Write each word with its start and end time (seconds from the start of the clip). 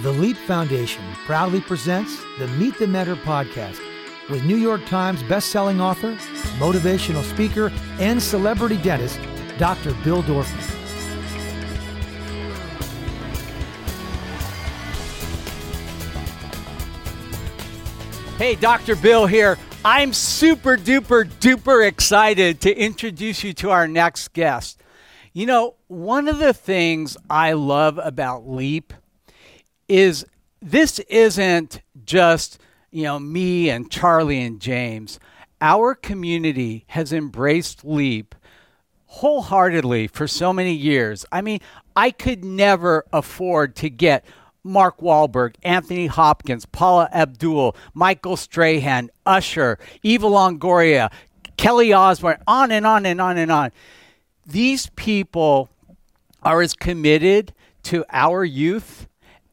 The 0.00 0.10
Leap 0.10 0.38
Foundation 0.38 1.04
proudly 1.26 1.60
presents 1.60 2.18
the 2.38 2.48
Meet 2.48 2.78
the 2.78 2.86
Mentor 2.86 3.14
podcast 3.14 3.78
with 4.30 4.42
New 4.42 4.56
York 4.56 4.86
Times 4.86 5.22
bestselling 5.24 5.80
author, 5.80 6.14
motivational 6.58 7.22
speaker, 7.22 7.70
and 7.98 8.20
celebrity 8.20 8.78
dentist, 8.78 9.20
Dr. 9.58 9.92
Bill 10.02 10.22
Dorfman. 10.22 10.78
Hey, 18.38 18.54
Dr. 18.54 18.96
Bill 18.96 19.26
here. 19.26 19.58
I'm 19.84 20.14
super 20.14 20.78
duper 20.78 21.26
duper 21.26 21.86
excited 21.86 22.62
to 22.62 22.74
introduce 22.74 23.44
you 23.44 23.52
to 23.54 23.68
our 23.68 23.86
next 23.86 24.32
guest. 24.32 24.82
You 25.34 25.44
know, 25.44 25.74
one 25.88 26.28
of 26.28 26.38
the 26.38 26.54
things 26.54 27.18
I 27.28 27.52
love 27.52 28.00
about 28.02 28.48
Leap 28.48 28.94
is 29.92 30.24
this 30.62 31.00
isn't 31.00 31.82
just, 32.06 32.58
you 32.90 33.02
know, 33.02 33.18
me 33.18 33.68
and 33.68 33.90
Charlie 33.90 34.40
and 34.40 34.58
James. 34.58 35.20
Our 35.60 35.94
community 35.94 36.84
has 36.88 37.12
embraced 37.12 37.84
Leap 37.84 38.34
wholeheartedly 39.04 40.06
for 40.06 40.26
so 40.26 40.50
many 40.50 40.72
years. 40.72 41.26
I 41.30 41.42
mean, 41.42 41.60
I 41.94 42.10
could 42.10 42.42
never 42.42 43.04
afford 43.12 43.76
to 43.76 43.90
get 43.90 44.24
Mark 44.64 45.00
Wahlberg, 45.00 45.56
Anthony 45.62 46.06
Hopkins, 46.06 46.64
Paula 46.64 47.10
Abdul, 47.12 47.76
Michael 47.92 48.38
Strahan, 48.38 49.10
Usher, 49.26 49.78
Eva 50.02 50.26
Longoria, 50.26 51.12
Kelly 51.58 51.92
Osbourne, 51.92 52.42
on 52.46 52.72
and 52.72 52.86
on 52.86 53.04
and 53.04 53.20
on 53.20 53.36
and 53.36 53.52
on. 53.52 53.72
These 54.46 54.88
people 54.96 55.68
are 56.42 56.62
as 56.62 56.72
committed 56.72 57.52
to 57.82 58.06
our 58.10 58.42
youth 58.42 59.06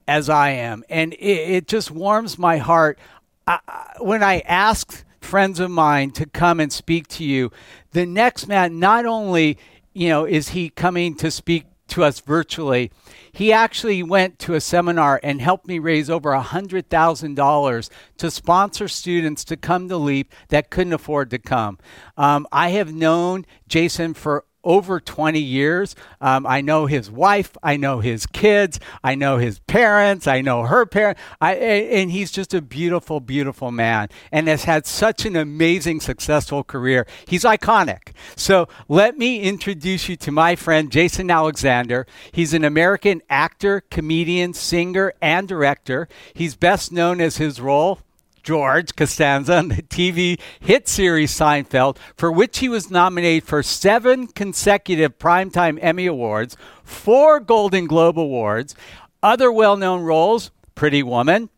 as 0.10 0.30
I 0.30 0.50
am. 0.50 0.84
And 0.90 1.14
it, 1.14 1.18
it 1.18 1.68
just 1.68 1.92
warms 1.92 2.38
my 2.38 2.58
heart. 2.58 3.00
I, 3.48 3.60
when 4.00 4.24
I 4.24 4.40
ask 4.42 5.06
friends 5.22 5.60
of 5.60 5.72
mine 5.72 6.12
to 6.12 6.26
come 6.26 6.60
and 6.60 6.74
speak 6.74 7.08
to 7.10 7.24
you, 7.24 7.52
the 7.92 8.06
next 8.06 8.48
man, 8.48 8.80
not 8.80 9.06
only 9.06 9.58
you 9.94 10.10
know, 10.10 10.26
is 10.26 10.50
he 10.50 10.70
coming 10.70 11.16
to 11.16 11.32
speak 11.32 11.66
to 11.88 12.04
us 12.04 12.20
virtually. 12.20 12.92
He 13.32 13.52
actually 13.52 14.04
went 14.04 14.40
to 14.40 14.54
a 14.54 14.62
seminar 14.62 15.20
and 15.24 15.42
helped 15.42 15.68
me 15.68 15.80
raise 15.80 16.10
over 16.10 16.32
$100,000 16.32 17.90
to 18.18 18.32
sponsor 18.32 18.88
students 18.88 19.44
to 19.46 19.58
come 19.58 19.90
to 19.90 19.98
LEAP 19.98 20.32
that 20.50 20.70
couldn't 20.70 20.94
afford 20.94 21.32
to 21.32 21.40
come. 21.40 21.80
Um, 22.16 22.48
I 22.52 22.70
have 22.70 22.94
known 22.94 23.46
Jason 23.68 24.14
for 24.14 24.46
over 24.64 25.00
20 25.00 25.40
years. 25.40 25.96
Um, 26.22 26.46
I 26.46 26.62
know 26.62 26.86
his 26.86 27.10
wife. 27.10 27.56
I 27.64 27.78
know 27.78 28.00
his 28.00 28.26
kids. 28.26 28.80
I 29.04 29.16
know 29.16 29.38
his 29.38 29.60
parents. 29.60 30.28
I 30.28 30.42
know 30.42 30.64
her 30.64 30.86
parents. 30.86 31.22
I, 31.40 31.56
and 31.56 32.12
he's 32.12 32.32
just 32.32 32.54
a 32.54 32.62
beautiful, 32.62 33.20
beautiful 33.20 33.72
man 33.72 34.10
and 34.32 34.48
has 34.48 34.66
had 34.66 34.86
such 34.86 35.26
an 35.26 35.36
amazing, 35.36 36.02
successful 36.02 36.64
career. 36.64 37.08
He's 37.28 37.44
iconic. 37.44 38.14
So 38.36 38.68
let 38.88 39.18
me 39.18 39.42
introduce 39.42 40.10
you 40.10 40.16
to 40.18 40.32
my 40.32 40.56
friend, 40.56 40.92
Jason 40.92 41.32
Alexander. 41.32 42.06
He's 42.32 42.54
an 42.54 42.66
American 42.66 43.22
actor, 43.30 43.82
comedian, 43.90 44.54
singer, 44.54 45.14
and 45.22 45.48
director. 45.48 46.08
He's 46.34 46.56
best 46.56 46.92
known 46.92 47.22
as 47.22 47.38
his 47.38 47.62
role 47.62 48.00
George 48.44 48.96
Costanza 48.96 49.58
on 49.58 49.68
the 49.70 49.82
TV 49.82 50.40
hit 50.60 50.88
series 50.88 51.32
Seinfeld, 51.32 51.98
for 52.16 52.32
which 52.32 52.60
he 52.60 52.70
was 52.70 52.90
nominated 52.92 53.44
for 53.44 53.64
seven 53.64 54.28
consecutive 54.28 55.18
Primetime 55.18 55.80
Emmy 55.82 56.06
Awards, 56.06 56.58
four 56.84 57.40
Golden 57.40 57.88
Globe 57.88 58.20
Awards, 58.20 58.76
other 59.22 59.52
well 59.52 59.78
known 59.78 60.02
roles 60.02 60.52
Pretty 60.76 61.04
Woman. 61.04 61.50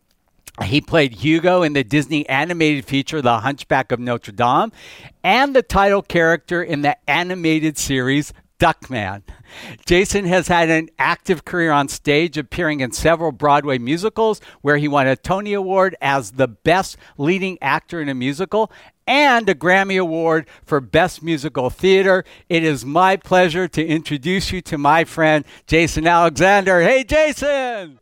He 0.64 0.82
played 0.82 1.14
Hugo 1.14 1.64
in 1.64 1.74
the 1.74 1.84
Disney 1.84 2.28
animated 2.28 2.86
feature 2.86 3.22
The 3.22 3.40
Hunchback 3.40 3.92
of 3.92 4.00
Notre 4.00 4.34
Dame 4.34 4.72
and 5.24 5.56
the 5.56 5.64
title 5.64 6.02
character 6.02 6.62
in 6.62 6.82
the 6.82 6.98
animated 7.10 7.78
series 7.78 8.34
Duckman. 8.60 9.24
Jason 9.86 10.26
has 10.26 10.48
had 10.48 10.70
an 10.70 10.90
active 11.00 11.46
career 11.46 11.72
on 11.72 11.88
stage, 11.88 12.38
appearing 12.38 12.80
in 12.80 12.92
several 12.92 13.32
Broadway 13.32 13.78
musicals 13.78 14.42
where 14.62 14.78
he 14.78 14.88
won 14.88 15.08
a 15.08 15.16
Tony 15.16 15.54
Award 15.54 15.96
as 16.02 16.32
the 16.32 16.48
best 16.48 16.98
leading 17.18 17.58
actor 17.62 18.02
in 18.02 18.10
a 18.10 18.14
musical 18.14 18.72
and 19.08 19.50
a 19.50 19.56
Grammy 19.56 20.00
Award 20.00 20.48
for 20.64 20.80
Best 20.80 21.22
Musical 21.22 21.70
Theater. 21.70 22.24
It 22.50 22.64
is 22.64 22.86
my 22.86 23.18
pleasure 23.18 23.68
to 23.68 23.86
introduce 23.86 24.52
you 24.52 24.62
to 24.62 24.78
my 24.78 25.04
friend, 25.04 25.44
Jason 25.68 26.08
Alexander. 26.08 26.82
Hey, 26.82 27.04
Jason! 27.04 28.00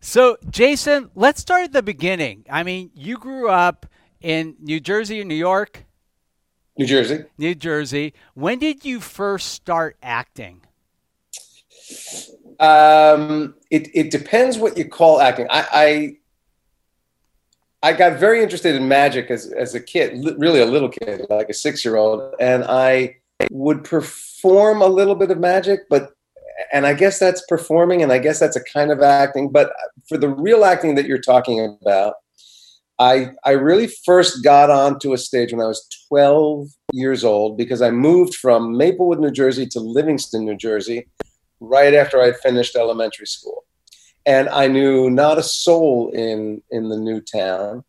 So, 0.00 0.36
Jason, 0.50 1.10
let's 1.14 1.40
start 1.40 1.64
at 1.64 1.72
the 1.72 1.82
beginning. 1.82 2.44
I 2.50 2.62
mean, 2.62 2.90
you 2.94 3.16
grew 3.16 3.48
up 3.48 3.86
in 4.20 4.56
New 4.60 4.80
Jersey 4.80 5.20
or 5.20 5.24
New 5.24 5.34
York? 5.34 5.86
New 6.76 6.86
Jersey. 6.86 7.24
New 7.38 7.54
Jersey. 7.54 8.12
When 8.34 8.58
did 8.58 8.84
you 8.84 9.00
first 9.00 9.48
start 9.48 9.96
acting? 10.02 10.60
Um, 12.60 13.54
it 13.70 13.88
it 13.94 14.10
depends 14.10 14.58
what 14.58 14.78
you 14.78 14.88
call 14.88 15.20
acting. 15.20 15.46
I, 15.50 15.66
I 15.72 16.16
I 17.82 17.92
got 17.92 18.18
very 18.18 18.42
interested 18.42 18.74
in 18.74 18.88
magic 18.88 19.30
as 19.30 19.52
as 19.52 19.74
a 19.74 19.80
kid, 19.80 20.24
really 20.38 20.60
a 20.60 20.66
little 20.66 20.88
kid, 20.88 21.26
like 21.28 21.48
a 21.48 21.54
six 21.54 21.84
year 21.84 21.96
old, 21.96 22.34
and 22.40 22.64
I 22.64 23.16
would 23.50 23.84
perform 23.84 24.82
a 24.82 24.86
little 24.86 25.14
bit 25.14 25.30
of 25.30 25.38
magic, 25.38 25.80
but 25.90 26.12
and 26.72 26.86
I 26.86 26.94
guess 26.94 27.18
that's 27.18 27.44
performing, 27.46 28.02
and 28.02 28.12
I 28.12 28.18
guess 28.18 28.38
that's 28.38 28.56
a 28.56 28.64
kind 28.64 28.90
of 28.90 29.02
acting. 29.02 29.50
But 29.50 29.72
for 30.08 30.16
the 30.16 30.28
real 30.28 30.64
acting 30.64 30.94
that 30.94 31.06
you're 31.06 31.18
talking 31.18 31.76
about, 31.82 32.14
I 32.98 33.32
I 33.44 33.52
really 33.52 33.88
first 34.04 34.44
got 34.44 34.70
onto 34.70 35.12
a 35.12 35.18
stage 35.18 35.52
when 35.52 35.60
I 35.60 35.66
was 35.66 35.86
12 36.08 36.68
years 36.92 37.24
old 37.24 37.58
because 37.58 37.82
I 37.82 37.90
moved 37.90 38.34
from 38.36 38.76
Maplewood, 38.76 39.20
New 39.20 39.30
Jersey 39.30 39.66
to 39.66 39.80
Livingston, 39.80 40.44
New 40.44 40.56
Jersey, 40.56 41.08
right 41.68 41.94
after 41.94 42.20
I 42.20 42.32
finished 42.32 42.76
elementary 42.76 43.26
school, 43.26 43.64
and 44.26 44.48
I 44.48 44.68
knew 44.68 45.10
not 45.10 45.38
a 45.38 45.42
soul 45.42 46.10
in 46.10 46.62
in 46.70 46.88
the 46.88 46.98
new 46.98 47.20
town. 47.20 47.84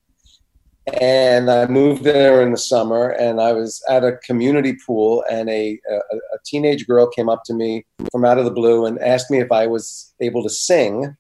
And 1.02 1.50
I 1.50 1.66
moved 1.66 2.04
there 2.04 2.44
in 2.44 2.52
the 2.52 2.60
summer, 2.60 3.10
and 3.10 3.42
I 3.42 3.54
was 3.54 3.82
at 3.90 4.04
a 4.04 4.18
community 4.18 4.78
pool, 4.86 5.24
and 5.32 5.50
a, 5.50 5.80
a, 5.90 5.96
a 5.96 6.38
teenage 6.46 6.86
girl 6.86 7.08
came 7.08 7.28
up 7.28 7.44
to 7.46 7.56
me 7.56 7.86
from 8.12 8.24
out 8.24 8.38
of 8.38 8.46
the 8.46 8.52
blue 8.52 8.86
and 8.86 9.00
asked 9.00 9.32
me 9.32 9.40
if 9.40 9.52
I 9.52 9.66
was 9.66 10.14
able 10.22 10.44
to 10.44 10.50
sing. 10.50 11.18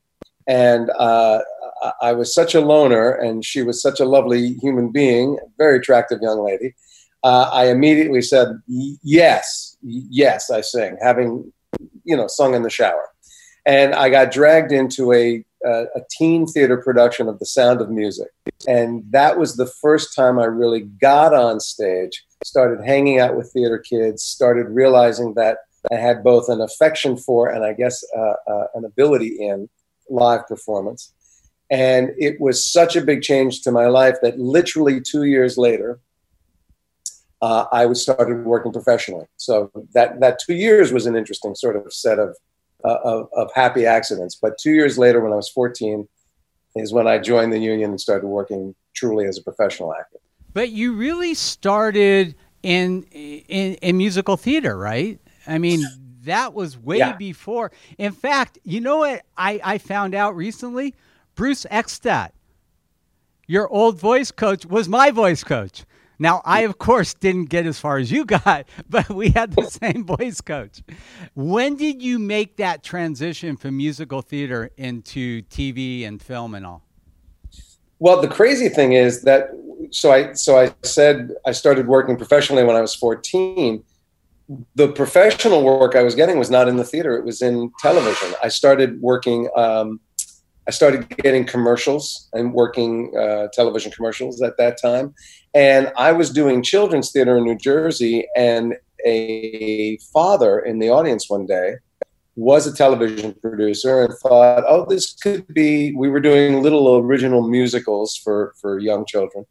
And 0.48 0.92
uh, 0.92 1.40
I 2.00 2.14
was 2.14 2.34
such 2.34 2.54
a 2.54 2.62
loner, 2.62 3.12
and 3.12 3.44
she 3.44 3.64
was 3.64 3.82
such 3.82 4.00
a 4.00 4.06
lovely 4.06 4.54
human 4.62 4.92
being, 4.92 5.40
very 5.58 5.78
attractive 5.78 6.20
young 6.22 6.46
lady. 6.46 6.76
Uh, 7.24 7.50
I 7.52 7.70
immediately 7.70 8.22
said, 8.22 8.50
"Yes, 8.68 9.78
yes, 9.82 10.52
I 10.52 10.62
sing," 10.62 10.98
having 11.02 11.52
you 12.06 12.16
know 12.16 12.28
sung 12.28 12.54
in 12.54 12.64
the 12.64 12.70
shower, 12.70 13.10
and 13.66 13.94
I 13.94 14.10
got 14.10 14.32
dragged 14.32 14.72
into 14.72 15.12
a 15.14 15.44
a, 15.66 16.02
teen 16.12 16.46
theater 16.46 16.78
production 16.78 17.28
of 17.28 17.40
The 17.40 17.46
Sound 17.46 17.82
of 17.82 17.90
Music, 17.90 18.30
and 18.68 19.04
that 19.10 19.40
was 19.40 19.56
the 19.56 19.66
first 19.66 20.16
time 20.16 20.38
I 20.38 20.46
really 20.46 20.82
got 20.82 21.34
on 21.34 21.60
stage. 21.60 22.24
Started 22.44 22.86
hanging 22.86 23.20
out 23.20 23.36
with 23.36 23.52
theater 23.52 23.80
kids. 23.80 24.22
Started 24.24 24.68
realizing 24.70 25.34
that 25.34 25.60
I 25.92 25.96
had 25.96 26.24
both 26.24 26.50
an 26.50 26.62
affection 26.62 27.18
for 27.18 27.50
and 27.50 27.64
I 27.64 27.74
guess 27.74 28.04
uh, 28.16 28.34
uh, 28.48 28.68
an 28.76 28.86
ability 28.86 29.38
in 29.40 29.70
live 30.10 30.48
performance. 30.48 31.14
And 31.70 32.12
it 32.18 32.40
was 32.40 32.64
such 32.64 32.96
a 32.96 33.02
big 33.02 33.22
change 33.22 33.62
to 33.62 33.72
my 33.72 33.88
life 33.88 34.18
that 34.22 34.40
literally 34.40 35.02
two 35.02 35.24
years 35.24 35.58
later, 35.58 36.00
uh, 37.42 37.66
I 37.72 37.86
was 37.86 38.02
started 38.02 38.46
working 38.46 38.72
professionally. 38.72 39.26
So 39.38 39.72
that 39.94 40.20
that 40.20 40.40
two 40.40 40.56
years 40.56 40.92
was 40.92 41.06
an 41.06 41.16
interesting 41.16 41.56
sort 41.56 41.76
of 41.76 41.92
set 41.94 42.20
of, 42.20 42.36
uh, 42.84 42.98
of, 43.04 43.30
of 43.34 43.52
happy 43.54 43.86
accidents. 43.86 44.36
But 44.36 44.58
two 44.58 44.72
years 44.72 44.98
later, 44.98 45.22
when 45.22 45.32
I 45.32 45.36
was 45.36 45.50
14, 45.50 46.08
is 46.76 46.94
when 46.94 47.08
I 47.08 47.20
joined 47.20 47.54
the 47.54 47.60
union 47.60 47.92
and 47.92 48.02
started 48.02 48.28
working 48.28 48.76
truly 48.94 49.26
as 49.26 49.38
a 49.38 49.44
professional 49.44 49.94
actor. 49.94 50.18
But 50.54 50.70
you 50.72 50.94
really 50.94 51.34
started 51.34 52.36
in 52.64 53.04
in, 53.12 53.76
in 53.76 53.98
musical 53.98 54.38
theater, 54.38 54.78
right? 54.78 55.20
I 55.48 55.58
mean, 55.58 55.86
that 56.24 56.54
was 56.54 56.78
way 56.78 56.98
yeah. 56.98 57.16
before. 57.16 57.72
In 57.98 58.12
fact, 58.12 58.58
you 58.64 58.82
know 58.82 58.98
what 58.98 59.24
I, 59.38 59.60
I 59.64 59.78
found 59.78 60.16
out 60.16 60.36
recently? 60.36 60.96
Bruce 61.36 61.66
Eckstadt, 61.70 62.32
your 63.48 63.70
old 63.70 64.00
voice 64.00 64.32
coach, 64.32 64.66
was 64.66 64.90
my 64.90 65.12
voice 65.12 65.44
coach. 65.44 65.86
Now, 66.20 66.42
I, 66.46 66.62
of 66.62 66.78
course, 66.78 67.14
didn't 67.14 67.46
get 67.46 67.66
as 67.66 67.80
far 67.80 67.98
as 67.98 68.12
you 68.12 68.26
got, 68.38 68.68
but 68.90 69.10
we 69.10 69.30
had 69.30 69.54
the 69.54 69.64
same 69.82 70.06
voice 70.06 70.42
coach. 70.42 70.82
When 71.34 71.76
did 71.76 72.02
you 72.02 72.20
make 72.20 72.58
that 72.58 72.84
transition 72.84 73.58
from 73.58 73.78
musical 73.78 74.22
theater 74.22 74.72
into 74.78 75.42
TV 75.44 76.08
and 76.08 76.22
film 76.22 76.56
and 76.56 76.66
all? 76.66 76.84
Well, 78.00 78.22
the 78.22 78.28
crazy 78.28 78.70
thing 78.70 78.94
is 78.94 79.22
that 79.22 79.50
so 79.92 80.12
I 80.12 80.34
so 80.34 80.60
I 80.60 80.74
said 80.84 81.32
I 81.46 81.52
started 81.52 81.88
working 81.88 82.18
professionally 82.18 82.64
when 82.64 82.76
I 82.76 82.82
was 82.82 82.94
14. 82.96 83.84
The 84.76 84.90
professional 84.90 85.64
work 85.64 85.96
I 85.96 86.04
was 86.04 86.14
getting 86.14 86.38
was 86.38 86.50
not 86.50 86.68
in 86.68 86.76
the 86.76 86.84
theater; 86.84 87.18
it 87.18 87.26
was 87.26 87.42
in 87.42 87.72
television. 87.80 88.34
I 88.44 88.50
started 88.50 89.02
working 89.02 89.50
um, 89.56 90.00
I 90.68 90.72
started 90.72 91.08
getting 91.18 91.46
commercials 91.46 92.28
and 92.34 92.54
working 92.54 93.16
uh, 93.18 93.48
television 93.54 93.92
commercials 93.92 94.42
at 94.42 94.58
that 94.58 94.82
time. 94.82 95.14
And 95.54 95.92
I 95.96 96.12
was 96.12 96.32
doing 96.32 96.64
children's 96.64 97.12
theater 97.12 97.38
in 97.38 97.44
New 97.44 97.58
Jersey, 97.58 98.28
and 98.36 98.76
a 99.06 99.98
father 100.12 100.60
in 100.60 100.80
the 100.80 100.90
audience 100.90 101.30
one 101.30 101.46
day 101.46 101.76
was 102.36 102.68
a 102.68 102.76
television 102.76 103.34
producer 103.42 104.04
and 104.04 104.14
thought, 104.16 104.64
oh, 104.68 104.86
this 104.90 105.14
could 105.14 105.48
be. 105.54 105.94
We 105.96 106.10
were 106.10 106.20
doing 106.20 106.62
little 106.62 106.98
original 106.98 107.48
musicals 107.48 108.18
for, 108.18 108.54
for 108.60 108.80
young 108.80 109.06
children. 109.06 109.46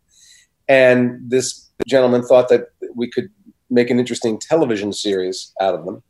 And 0.69 1.19
this 1.31 1.71
gentleman 1.87 2.23
thought 2.23 2.49
that 2.49 2.69
we 2.95 3.09
could 3.11 3.31
make 3.71 3.91
an 3.91 3.99
interesting 3.99 4.39
television 4.39 4.93
series 4.93 5.53
out 5.61 5.75
of 5.75 5.85
them. 5.85 6.03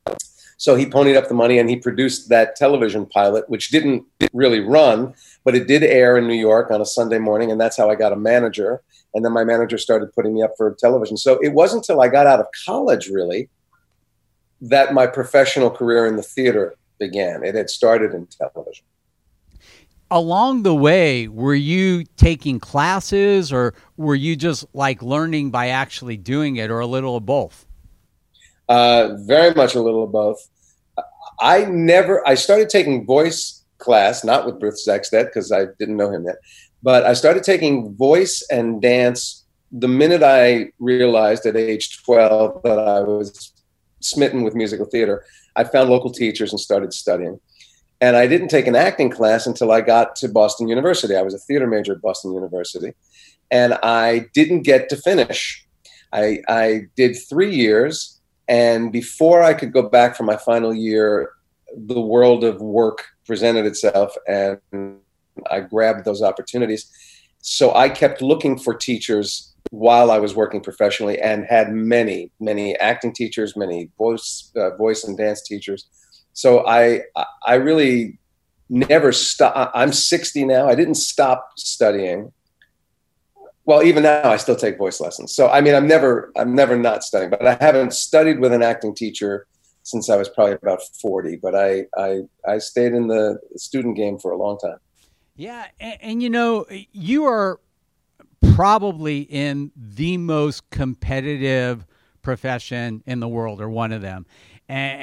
So 0.57 0.75
he 0.75 0.87
ponied 0.87 1.17
up 1.17 1.29
the 1.29 1.35
money 1.35 1.59
and 1.59 1.69
he 1.69 1.77
produced 1.77 2.29
that 2.29 2.57
television 2.57 3.07
pilot, 3.07 3.49
which 3.49 3.71
didn't 3.71 4.05
really 4.33 4.61
run, 4.61 5.15
but 5.45 5.55
it 5.55 5.67
did 5.67 5.83
air 5.83 6.17
in 6.17 6.27
New 6.27 6.35
York 6.35 6.71
on 6.71 6.81
a 6.81 6.87
Sunday 6.87 7.19
morning. 7.19 7.51
And 7.51 7.61
that's 7.61 7.77
how 7.77 7.91
I 7.91 7.95
got 7.95 8.13
a 8.13 8.17
manager. 8.17 8.83
And 9.15 9.25
then 9.25 9.33
my 9.33 9.45
manager 9.45 9.79
started 9.79 10.13
putting 10.13 10.35
me 10.35 10.43
up 10.43 10.53
for 10.57 10.75
television. 10.79 11.17
So 11.17 11.39
it 11.43 11.53
wasn't 11.53 11.83
until 11.83 12.01
I 12.01 12.09
got 12.09 12.27
out 12.27 12.41
of 12.41 12.47
college, 12.67 13.09
really, 13.09 13.49
that 14.61 14.95
my 14.95 15.07
professional 15.07 15.71
career 15.71 16.07
in 16.07 16.17
the 16.17 16.23
theater 16.23 16.75
began. 16.99 17.45
It 17.45 17.55
had 17.55 17.71
started 17.71 18.15
in 18.15 18.27
television. 18.27 18.85
Along 20.11 20.63
the 20.63 20.75
way, 20.75 21.29
were 21.29 21.55
you 21.55 22.05
taking 22.17 22.61
classes 22.61 23.53
or 23.53 23.75
were 23.97 24.15
you 24.15 24.37
just 24.37 24.65
like 24.73 25.03
learning 25.03 25.51
by 25.51 25.69
actually 25.69 26.17
doing 26.17 26.57
it 26.57 26.71
or 26.71 26.81
a 26.81 26.87
little 26.87 27.17
of 27.17 27.27
both? 27.27 27.67
Uh, 28.69 29.17
very 29.21 29.55
much 29.55 29.75
a 29.75 29.81
little 29.83 30.05
of 30.05 30.13
both. 30.13 30.39
I 31.41 31.65
never, 31.67 32.27
I 32.27 32.35
started 32.35 32.71
taking 32.71 33.05
voice 33.05 33.65
class, 33.79 34.25
not 34.25 34.47
with 34.47 34.61
Bruce 34.61 34.87
Zexted 34.87 35.27
because 35.27 35.53
I 35.53 35.67
didn't 35.79 35.97
know 35.97 36.11
him 36.11 36.25
yet, 36.25 36.37
but 36.83 37.05
I 37.05 37.13
started 37.13 37.43
taking 37.43 37.95
voice 37.97 38.47
and 38.51 38.81
dance 38.81 39.45
the 39.73 39.89
minute 39.89 40.23
I 40.23 40.71
realized 40.79 41.47
at 41.47 41.57
age 41.57 42.03
12 42.05 42.63
that 42.63 42.79
I 42.79 43.01
was 43.01 43.53
smitten 44.01 44.43
with 44.43 44.55
musical 44.55 44.87
theater. 44.87 45.25
I 45.57 45.65
found 45.65 45.91
local 45.91 46.11
teachers 46.11 46.53
and 46.53 46.61
started 46.61 46.93
studying. 46.93 47.41
And 48.01 48.17
I 48.17 48.27
didn't 48.27 48.49
take 48.49 48.67
an 48.67 48.77
acting 48.77 49.11
class 49.11 49.47
until 49.47 49.73
I 49.73 49.81
got 49.81 50.15
to 50.17 50.29
Boston 50.29 50.69
University. 50.69 51.17
I 51.17 51.23
was 51.23 51.35
a 51.35 51.39
theater 51.39 51.67
major 51.67 51.95
at 51.95 52.03
Boston 52.03 52.35
University. 52.35 52.93
And 53.51 53.75
I 53.83 54.27
didn't 54.35 54.63
get 54.63 54.89
to 54.91 54.97
finish. 54.97 55.67
I, 56.13 56.41
I 56.49 56.87
did 56.97 57.17
three 57.29 57.55
years 57.55 58.21
and 58.49 58.93
before 58.93 59.43
I 59.43 59.55
could 59.55 59.73
go 59.73 59.89
back 59.89 60.17
for 60.17 60.25
my 60.25 60.37
final 60.37 60.75
year, 60.75 61.33
the 61.77 62.01
world 62.01 62.45
of 62.45 62.61
work 62.61 63.05
presented 63.27 63.67
itself 63.67 64.15
and 64.29 64.59
I 65.51 65.61
grabbed 65.61 66.05
those 66.05 66.23
opportunities. 66.23 66.91
So 67.41 67.75
I 67.75 67.89
kept 67.89 68.23
looking 68.23 68.59
for 68.59 68.75
teachers 68.75 69.55
while 69.71 70.11
I 70.11 70.19
was 70.19 70.35
working 70.35 70.61
professionally 70.61 71.19
and 71.19 71.45
had 71.47 71.73
many, 71.73 72.31
many 72.39 72.77
acting 72.77 73.13
teachers, 73.13 73.57
many 73.57 73.91
voice, 73.99 74.53
uh, 74.57 74.77
voice 74.77 75.05
and 75.05 75.17
dance 75.17 75.43
teachers. 75.43 75.87
So 76.33 76.67
I, 76.67 77.01
I 77.47 77.55
really 77.55 78.19
never 78.69 79.13
stop. 79.13 79.73
I'm 79.75 79.93
60 79.93 80.45
now. 80.45 80.69
I 80.69 80.75
didn't 80.75 80.97
stop 80.97 81.51
studying 81.57 82.33
well 83.65 83.83
even 83.83 84.03
now 84.03 84.31
i 84.31 84.37
still 84.37 84.57
take 84.57 84.79
voice 84.79 85.01
lessons. 85.01 85.35
So 85.35 85.49
i 85.49 85.61
mean 85.61 85.75
i'm 85.75 85.87
never 85.87 86.33
i'm 86.37 86.55
never 86.55 86.77
not 86.77 87.05
studying 87.05 87.31
but 87.31 87.47
i 87.47 87.57
haven't 87.61 87.93
studied 87.93 88.41
with 88.41 88.53
an 88.53 88.63
acting 88.63 88.95
teacher 88.95 89.47
since 89.83 90.09
i 90.09 90.17
was 90.17 90.29
probably 90.29 90.55
about 90.55 90.81
40 91.01 91.37
but 91.37 91.55
i 91.55 91.85
i 91.97 92.23
i 92.47 92.59
stayed 92.59 92.93
in 92.93 93.09
the 93.09 93.39
student 93.57 93.97
game 93.97 94.19
for 94.19 94.33
a 94.33 94.37
long 94.37 94.59
time. 94.59 94.79
Yeah 95.37 95.67
and, 95.81 95.99
and 96.01 96.23
you 96.23 96.31
know 96.31 96.67
you 96.93 97.25
are 97.25 97.61
probably 98.55 99.21
in 99.21 99.73
the 99.77 100.17
most 100.17 100.69
competitive 100.71 101.87
profession 102.23 103.03
in 103.07 103.21
the 103.21 103.29
world 103.29 103.61
or 103.61 103.69
one 103.69 103.93
of 103.93 104.03
them. 104.03 104.27
And, 104.69 105.01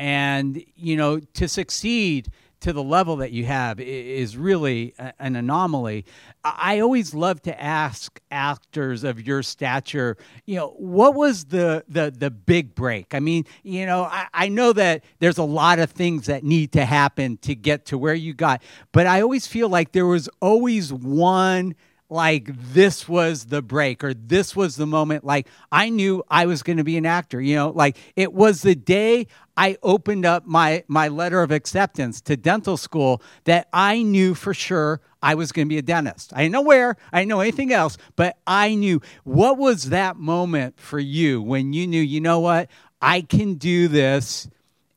and 0.56 0.64
you 0.76 0.98
know 0.98 1.20
to 1.20 1.48
succeed 1.48 2.30
to 2.62 2.74
the 2.74 2.84
level 2.84 3.18
that 3.18 3.32
you 3.32 3.46
have 3.46 3.80
is 3.80 4.38
really 4.38 4.94
an 5.20 5.36
anomaly. 5.36 6.06
I 6.44 6.80
always 6.80 7.14
love 7.14 7.42
to 7.44 7.62
ask 7.62 8.20
actors 8.32 9.04
of 9.04 9.26
your 9.26 9.44
stature, 9.44 10.18
you 10.46 10.56
know, 10.56 10.70
what 10.78 11.16
was 11.16 11.46
the 11.46 11.84
the 11.88 12.12
the 12.16 12.32
big 12.32 12.74
break? 12.76 13.14
I 13.14 13.20
mean, 13.20 13.46
you 13.64 13.86
know, 13.86 14.04
I, 14.04 14.28
I 14.34 14.48
know 14.48 14.74
that 14.74 15.04
there's 15.20 15.38
a 15.38 15.44
lot 15.44 15.80
of 15.80 15.92
things 15.92 16.28
that 16.28 16.44
need 16.44 16.72
to 16.74 16.86
happen 16.86 17.38
to 17.38 17.56
get 17.56 17.86
to 17.88 17.98
where 17.98 18.14
you 18.14 18.34
got, 18.34 18.62
but 18.92 19.08
I 19.08 19.22
always 19.22 19.48
feel 19.48 19.70
like 19.70 19.92
there 19.92 20.08
was 20.08 20.30
always 20.40 20.94
one 20.94 21.76
like 22.12 22.50
this 22.74 23.08
was 23.08 23.46
the 23.46 23.62
break 23.62 24.04
or 24.04 24.14
this 24.14 24.54
was 24.56 24.76
the 24.76 24.86
moment. 24.86 25.24
Like 25.24 25.48
i 25.72 25.90
knew 25.90 26.24
i 26.30 26.46
was 26.46 26.62
going 26.62 26.78
to 26.78 26.84
be 26.84 26.98
an 26.98 27.06
actor 27.06 27.42
you 27.42 27.56
know? 27.56 27.70
Like 27.70 27.98
it 28.16 28.34
was 28.34 28.62
the 28.62 28.76
day 28.76 29.28
i 29.56 29.78
opened 29.82 30.26
up 30.26 30.46
my 30.46 30.84
my 30.88 31.08
letter 31.08 31.42
of 31.42 31.52
acceptance 31.52 32.22
to 32.22 32.36
dental 32.36 32.76
school 32.76 33.22
that 33.46 33.68
i 33.72 34.04
knew 34.04 34.36
for 34.36 34.54
sure 34.54 35.00
i 35.24 35.36
was 35.36 35.52
going 35.52 35.68
to 35.68 35.70
be 35.70 35.78
a 35.78 35.82
dentist. 35.82 36.34
I 36.36 36.44
didn't 36.44 36.54
know 36.54 36.62
where 36.62 36.98
i 37.14 37.20
didn't 37.20 37.30
know 37.30 37.40
anything 37.40 37.72
else 37.72 37.98
but 38.16 38.38
i 38.46 38.76
knew. 38.76 39.02
What 39.24 39.58
was 39.58 39.90
that 39.90 40.18
moment 40.18 40.80
for 40.80 41.00
you 41.00 41.42
when 41.42 41.72
you 41.74 41.88
knew 41.88 42.02
you 42.02 42.20
know 42.20 42.42
what? 42.42 42.70
I 43.02 43.22
can 43.22 43.56
do 43.56 43.88
this 43.88 44.50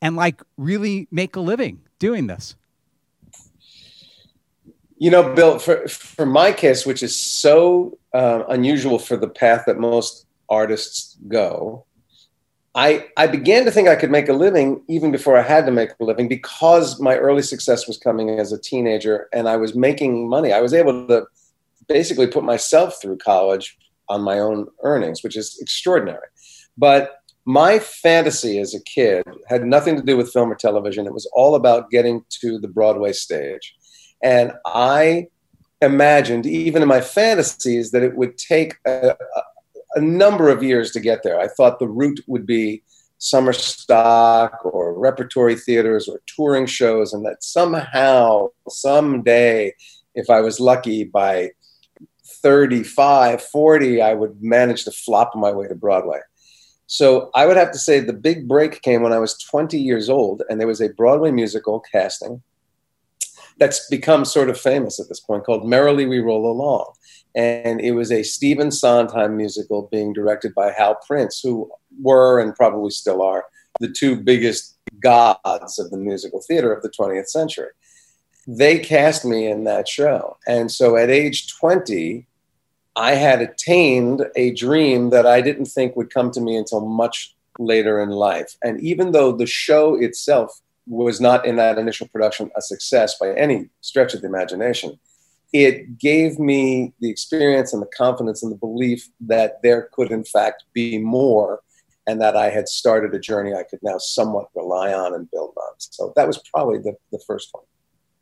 and 0.02 0.16
like 0.16 0.42
really 0.58 1.06
make 1.10 1.36
a 1.36 1.40
living 1.40 1.80
doing 1.98 2.26
this 2.26 2.56
you 5.04 5.10
know, 5.10 5.34
Bill, 5.34 5.58
for, 5.58 5.86
for 5.86 6.24
my 6.24 6.50
case, 6.50 6.86
which 6.86 7.02
is 7.02 7.14
so 7.14 7.98
uh, 8.14 8.42
unusual 8.48 8.98
for 8.98 9.18
the 9.18 9.28
path 9.28 9.64
that 9.66 9.76
most 9.76 10.24
artists 10.48 11.18
go, 11.28 11.84
I, 12.74 13.06
I 13.18 13.26
began 13.26 13.66
to 13.66 13.70
think 13.70 13.86
I 13.86 13.96
could 13.96 14.10
make 14.10 14.30
a 14.30 14.32
living 14.32 14.82
even 14.88 15.12
before 15.12 15.36
I 15.36 15.42
had 15.42 15.66
to 15.66 15.72
make 15.72 15.90
a 16.00 16.04
living 16.04 16.26
because 16.26 16.98
my 17.02 17.18
early 17.18 17.42
success 17.42 17.86
was 17.86 17.98
coming 17.98 18.30
as 18.30 18.50
a 18.50 18.58
teenager 18.58 19.28
and 19.30 19.46
I 19.46 19.58
was 19.58 19.74
making 19.74 20.26
money. 20.26 20.54
I 20.54 20.62
was 20.62 20.72
able 20.72 21.06
to 21.08 21.26
basically 21.86 22.26
put 22.26 22.42
myself 22.42 22.98
through 23.02 23.18
college 23.18 23.76
on 24.08 24.22
my 24.22 24.38
own 24.38 24.68
earnings, 24.84 25.22
which 25.22 25.36
is 25.36 25.58
extraordinary. 25.60 26.28
But 26.78 27.18
my 27.44 27.78
fantasy 27.78 28.58
as 28.58 28.74
a 28.74 28.82
kid 28.84 29.22
had 29.48 29.66
nothing 29.66 29.96
to 29.96 30.02
do 30.02 30.16
with 30.16 30.32
film 30.32 30.50
or 30.50 30.54
television. 30.54 31.06
It 31.06 31.12
was 31.12 31.30
all 31.34 31.56
about 31.56 31.90
getting 31.90 32.24
to 32.40 32.58
the 32.58 32.68
Broadway 32.68 33.12
stage. 33.12 33.74
And 34.24 34.52
I 34.64 35.28
imagined, 35.82 36.46
even 36.46 36.80
in 36.80 36.88
my 36.88 37.02
fantasies, 37.02 37.90
that 37.90 38.02
it 38.02 38.16
would 38.16 38.38
take 38.38 38.76
a, 38.86 39.14
a 39.94 40.00
number 40.00 40.48
of 40.48 40.62
years 40.62 40.90
to 40.92 41.00
get 41.00 41.22
there. 41.22 41.38
I 41.38 41.46
thought 41.46 41.78
the 41.78 41.88
route 41.88 42.20
would 42.26 42.46
be 42.46 42.82
summer 43.18 43.52
stock 43.52 44.64
or 44.64 44.98
repertory 44.98 45.56
theaters 45.56 46.08
or 46.08 46.22
touring 46.26 46.64
shows, 46.64 47.12
and 47.12 47.24
that 47.26 47.44
somehow, 47.44 48.48
someday, 48.68 49.74
if 50.14 50.30
I 50.30 50.40
was 50.40 50.58
lucky, 50.58 51.04
by 51.04 51.50
35, 52.42 53.42
40, 53.42 54.00
I 54.00 54.14
would 54.14 54.42
manage 54.42 54.84
to 54.84 54.90
flop 54.90 55.36
my 55.36 55.52
way 55.52 55.68
to 55.68 55.74
Broadway. 55.74 56.20
So 56.86 57.30
I 57.34 57.46
would 57.46 57.58
have 57.58 57.72
to 57.72 57.78
say 57.78 58.00
the 58.00 58.12
big 58.14 58.48
break 58.48 58.80
came 58.80 59.02
when 59.02 59.12
I 59.12 59.18
was 59.18 59.36
20 59.38 59.78
years 59.78 60.08
old, 60.08 60.42
and 60.48 60.58
there 60.58 60.66
was 60.66 60.80
a 60.80 60.88
Broadway 60.88 61.30
musical 61.30 61.80
casting 61.92 62.42
that's 63.58 63.88
become 63.88 64.24
sort 64.24 64.50
of 64.50 64.60
famous 64.60 64.98
at 64.98 65.08
this 65.08 65.20
point 65.20 65.44
called 65.44 65.68
Merrily 65.68 66.06
We 66.06 66.18
Roll 66.18 66.50
Along. 66.50 66.92
And 67.34 67.80
it 67.80 67.92
was 67.92 68.12
a 68.12 68.22
Stephen 68.22 68.70
Sondheim 68.70 69.36
musical 69.36 69.88
being 69.90 70.12
directed 70.12 70.54
by 70.54 70.72
Hal 70.72 70.96
Prince, 71.06 71.40
who 71.40 71.70
were 72.00 72.40
and 72.40 72.54
probably 72.54 72.90
still 72.90 73.22
are 73.22 73.44
the 73.80 73.90
two 73.90 74.16
biggest 74.16 74.76
gods 75.00 75.78
of 75.78 75.90
the 75.90 75.96
musical 75.96 76.40
theater 76.40 76.72
of 76.72 76.82
the 76.82 76.90
20th 76.90 77.28
century. 77.28 77.70
They 78.46 78.78
cast 78.78 79.24
me 79.24 79.48
in 79.48 79.64
that 79.64 79.88
show. 79.88 80.36
And 80.46 80.70
so 80.70 80.96
at 80.96 81.10
age 81.10 81.52
20, 81.54 82.26
I 82.96 83.14
had 83.14 83.40
attained 83.40 84.26
a 84.36 84.52
dream 84.52 85.10
that 85.10 85.26
I 85.26 85.40
didn't 85.40 85.66
think 85.66 85.96
would 85.96 86.12
come 86.12 86.30
to 86.32 86.40
me 86.40 86.56
until 86.56 86.86
much 86.86 87.34
later 87.58 88.00
in 88.00 88.10
life. 88.10 88.56
And 88.62 88.80
even 88.80 89.12
though 89.12 89.32
the 89.32 89.46
show 89.46 89.94
itself 89.94 90.60
was 90.86 91.20
not 91.20 91.46
in 91.46 91.56
that 91.56 91.78
initial 91.78 92.08
production 92.08 92.50
a 92.56 92.62
success 92.62 93.18
by 93.18 93.32
any 93.34 93.68
stretch 93.80 94.14
of 94.14 94.20
the 94.20 94.28
imagination. 94.28 94.98
It 95.52 95.98
gave 95.98 96.38
me 96.38 96.92
the 97.00 97.08
experience 97.08 97.72
and 97.72 97.80
the 97.80 97.90
confidence 97.96 98.42
and 98.42 98.50
the 98.50 98.56
belief 98.56 99.08
that 99.20 99.62
there 99.62 99.88
could, 99.92 100.10
in 100.10 100.24
fact, 100.24 100.64
be 100.72 100.98
more 100.98 101.60
and 102.06 102.20
that 102.20 102.36
I 102.36 102.50
had 102.50 102.68
started 102.68 103.14
a 103.14 103.18
journey 103.18 103.54
I 103.54 103.62
could 103.62 103.78
now 103.82 103.98
somewhat 103.98 104.48
rely 104.54 104.92
on 104.92 105.14
and 105.14 105.30
build 105.30 105.54
on. 105.56 105.74
So 105.78 106.12
that 106.16 106.26
was 106.26 106.38
probably 106.52 106.78
the, 106.78 106.94
the 107.12 107.20
first 107.26 107.48
one. 107.52 107.64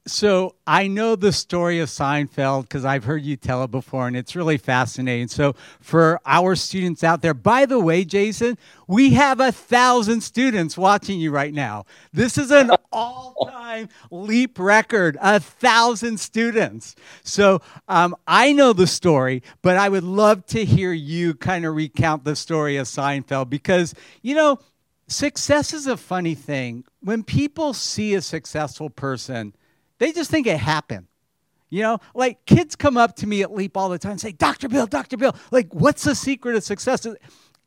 So 0.04 0.56
I 0.66 0.88
know 0.88 1.14
the 1.14 1.30
story 1.30 1.78
of 1.78 1.88
Seinfeld 1.88 2.62
because 2.62 2.84
I've 2.84 3.04
heard 3.04 3.22
you 3.22 3.36
tell 3.36 3.62
it 3.62 3.70
before, 3.70 4.08
and 4.08 4.16
it's 4.16 4.34
really 4.34 4.58
fascinating. 4.58 5.28
So 5.28 5.54
for 5.80 6.18
our 6.26 6.56
students 6.56 7.04
out 7.04 7.22
there, 7.22 7.34
by 7.34 7.66
the 7.66 7.78
way, 7.78 8.04
Jason, 8.04 8.58
we 8.88 9.10
have 9.10 9.38
a 9.38 9.52
thousand 9.52 10.22
students 10.22 10.76
watching 10.76 11.20
you 11.20 11.30
right 11.30 11.54
now. 11.54 11.84
This 12.12 12.36
is 12.36 12.50
an 12.50 12.72
all-time 12.92 13.88
leap 14.10 14.58
record, 14.58 15.16
a 15.20 15.38
thousand 15.38 16.18
students. 16.18 16.96
So 17.22 17.62
um, 17.86 18.16
I 18.26 18.52
know 18.52 18.72
the 18.72 18.88
story, 18.88 19.44
but 19.62 19.76
I 19.76 19.88
would 19.88 20.04
love 20.04 20.44
to 20.46 20.64
hear 20.64 20.92
you 20.92 21.34
kind 21.34 21.64
of 21.64 21.76
recount 21.76 22.24
the 22.24 22.34
story 22.34 22.76
of 22.76 22.88
Seinfeld 22.88 23.50
because 23.50 23.94
you 24.20 24.34
know 24.34 24.58
success 25.06 25.72
is 25.72 25.86
a 25.86 25.96
funny 25.96 26.34
thing. 26.34 26.82
When 26.98 27.22
people 27.22 27.72
see 27.72 28.14
a 28.14 28.20
successful 28.20 28.90
person 28.90 29.54
they 30.02 30.10
just 30.10 30.32
think 30.32 30.48
it 30.48 30.58
happened. 30.58 31.06
You 31.70 31.82
know, 31.82 31.98
like 32.12 32.44
kids 32.44 32.74
come 32.74 32.96
up 32.96 33.14
to 33.16 33.26
me 33.26 33.42
at 33.42 33.52
Leap 33.52 33.76
all 33.76 33.88
the 33.88 34.00
time 34.00 34.12
and 34.12 34.20
say, 34.20 34.32
Dr. 34.32 34.68
Bill, 34.68 34.86
Dr. 34.86 35.16
Bill, 35.16 35.34
like, 35.52 35.72
what's 35.72 36.02
the 36.02 36.16
secret 36.16 36.56
of 36.56 36.64
success? 36.64 37.06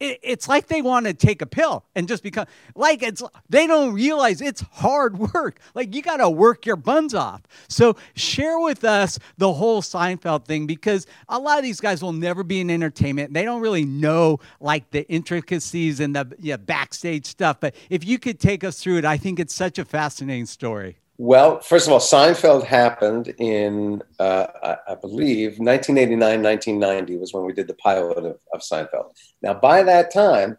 It's 0.01 0.49
like 0.49 0.67
they 0.67 0.81
want 0.81 1.05
to 1.05 1.13
take 1.13 1.41
a 1.41 1.45
pill 1.45 1.85
and 1.95 2.05
just 2.05 2.21
become 2.21 2.45
like 2.75 3.01
it's 3.01 3.23
they 3.49 3.65
don't 3.65 3.93
realize 3.93 4.41
it's 4.41 4.59
hard 4.73 5.17
work 5.33 5.61
like 5.73 5.95
you 5.95 6.01
got 6.01 6.17
to 6.17 6.29
work 6.29 6.65
your 6.65 6.75
buns 6.75 7.13
off 7.13 7.43
so 7.69 7.95
share 8.13 8.59
with 8.59 8.83
us 8.83 9.17
the 9.37 9.53
whole 9.53 9.81
seinfeld 9.81 10.43
thing 10.43 10.67
because 10.67 11.07
a 11.29 11.39
lot 11.39 11.57
of 11.57 11.63
these 11.63 11.79
guys 11.79 12.03
will 12.03 12.11
never 12.11 12.43
be 12.43 12.59
in 12.59 12.69
entertainment 12.69 13.33
they 13.33 13.45
don't 13.45 13.61
really 13.61 13.85
know 13.85 14.37
like 14.59 14.91
the 14.91 15.09
intricacies 15.09 16.01
and 16.01 16.13
the 16.13 16.29
yeah, 16.39 16.57
backstage 16.57 17.25
stuff 17.25 17.61
but 17.61 17.73
if 17.89 18.05
you 18.05 18.19
could 18.19 18.37
take 18.37 18.65
us 18.65 18.81
through 18.81 18.97
it 18.97 19.05
i 19.05 19.15
think 19.15 19.39
it's 19.39 19.55
such 19.55 19.79
a 19.79 19.85
fascinating 19.85 20.45
story 20.45 20.97
well, 21.17 21.61
first 21.61 21.87
of 21.87 21.93
all, 21.93 21.99
Seinfeld 21.99 22.65
happened 22.65 23.29
in, 23.37 24.01
uh, 24.19 24.75
I, 24.87 24.95
believe, 24.95 25.59
1989, 25.59 26.43
1990 26.43 27.17
was 27.17 27.33
when 27.33 27.45
we 27.45 27.53
did 27.53 27.67
the 27.67 27.73
pilot 27.75 28.17
of, 28.17 28.37
of, 28.53 28.61
Seinfeld. 28.61 29.15
Now, 29.41 29.53
by 29.53 29.83
that 29.83 30.13
time, 30.13 30.57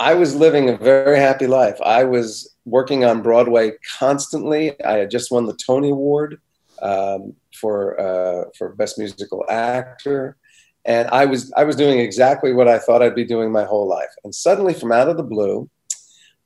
I 0.00 0.14
was 0.14 0.34
living 0.34 0.68
a 0.68 0.76
very 0.76 1.18
happy 1.18 1.46
life. 1.46 1.80
I 1.82 2.02
was 2.02 2.52
working 2.64 3.04
on 3.04 3.22
Broadway 3.22 3.72
constantly. 3.98 4.80
I 4.82 4.98
had 4.98 5.10
just 5.10 5.30
won 5.30 5.46
the 5.46 5.54
Tony 5.54 5.90
Award 5.90 6.40
um, 6.80 7.34
for 7.54 8.00
uh, 8.00 8.50
for 8.58 8.70
Best 8.70 8.98
Musical 8.98 9.44
Actor, 9.48 10.36
and 10.84 11.08
I 11.10 11.26
was 11.26 11.52
I 11.56 11.62
was 11.62 11.76
doing 11.76 12.00
exactly 12.00 12.52
what 12.52 12.66
I 12.66 12.78
thought 12.78 13.02
I'd 13.02 13.14
be 13.14 13.24
doing 13.24 13.52
my 13.52 13.64
whole 13.64 13.86
life. 13.86 14.10
And 14.24 14.34
suddenly, 14.34 14.74
from 14.74 14.90
out 14.90 15.08
of 15.08 15.16
the 15.16 15.22
blue, 15.22 15.70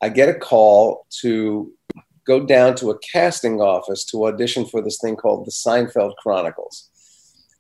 I 0.02 0.10
get 0.10 0.28
a 0.28 0.34
call 0.34 1.06
to 1.22 1.72
go 2.26 2.45
down 2.45 2.75
to 2.76 2.90
a 2.90 2.99
casting 2.99 3.61
office 3.61 4.04
to 4.06 4.26
audition 4.26 4.66
for 4.66 4.83
this 4.83 4.99
thing 5.00 5.16
called 5.16 5.47
the 5.47 5.52
Seinfeld 5.52 6.16
Chronicles. 6.16 6.90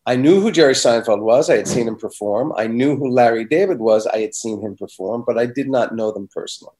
I 0.04 0.16
knew 0.16 0.40
who 0.40 0.52
Jerry 0.52 0.74
Seinfeld 0.74 1.20
was. 1.20 1.50
I 1.50 1.56
had 1.56 1.68
seen 1.68 1.88
him 1.88 1.96
perform. 1.96 2.52
I 2.56 2.66
knew 2.66 2.96
who 2.96 3.10
Larry 3.10 3.44
David 3.44 3.78
was. 3.78 4.06
I 4.06 4.18
had 4.18 4.34
seen 4.34 4.60
him 4.60 4.76
perform, 4.76 5.24
but 5.26 5.38
I 5.38 5.46
did 5.46 5.68
not 5.68 5.94
know 5.94 6.12
them 6.12 6.28
personally. 6.32 6.74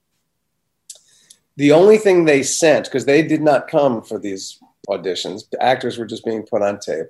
The 1.57 1.73
only 1.73 1.97
thing 1.97 2.25
they 2.25 2.43
sent, 2.43 2.85
because 2.85 3.07
they 3.07 3.23
did 3.23 3.40
not 3.40 3.69
come 3.69 4.02
for 4.02 4.19
these 4.19 4.61
auditions, 4.88 5.43
actors 5.61 5.99
were 5.99 6.07
just 6.07 6.25
being 6.25 6.45
put 6.45 6.62
on 6.62 6.78
tape. 6.78 7.07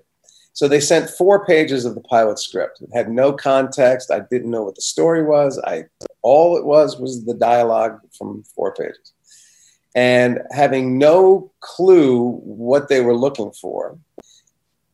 So 0.53 0.69
they 0.69 0.81
sent 0.81 1.11
four 1.11 1.45
pages 1.45 1.85
of 1.85 1.95
the 1.95 2.01
pilot 2.03 2.39
script. 2.39 2.81
It 2.81 2.89
had 2.95 3.11
no 3.11 3.33
context. 3.33 4.11
I 4.11 4.21
didn't 4.31 4.51
know 4.51 4.63
what 4.63 4.77
the 4.77 4.83
story 4.83 5.23
was. 5.23 5.59
I 5.67 5.85
all 6.23 6.57
it 6.57 6.65
was 6.65 6.99
was 6.99 7.27
the 7.27 7.35
dialogue 7.35 8.01
from 8.17 8.43
four 8.55 8.73
pages 8.73 9.13
and 9.97 10.43
having 10.51 10.99
no 10.99 11.51
clue 11.61 12.33
what 12.45 12.89
they 12.89 13.01
were 13.01 13.17
looking 13.17 13.51
for. 13.51 13.99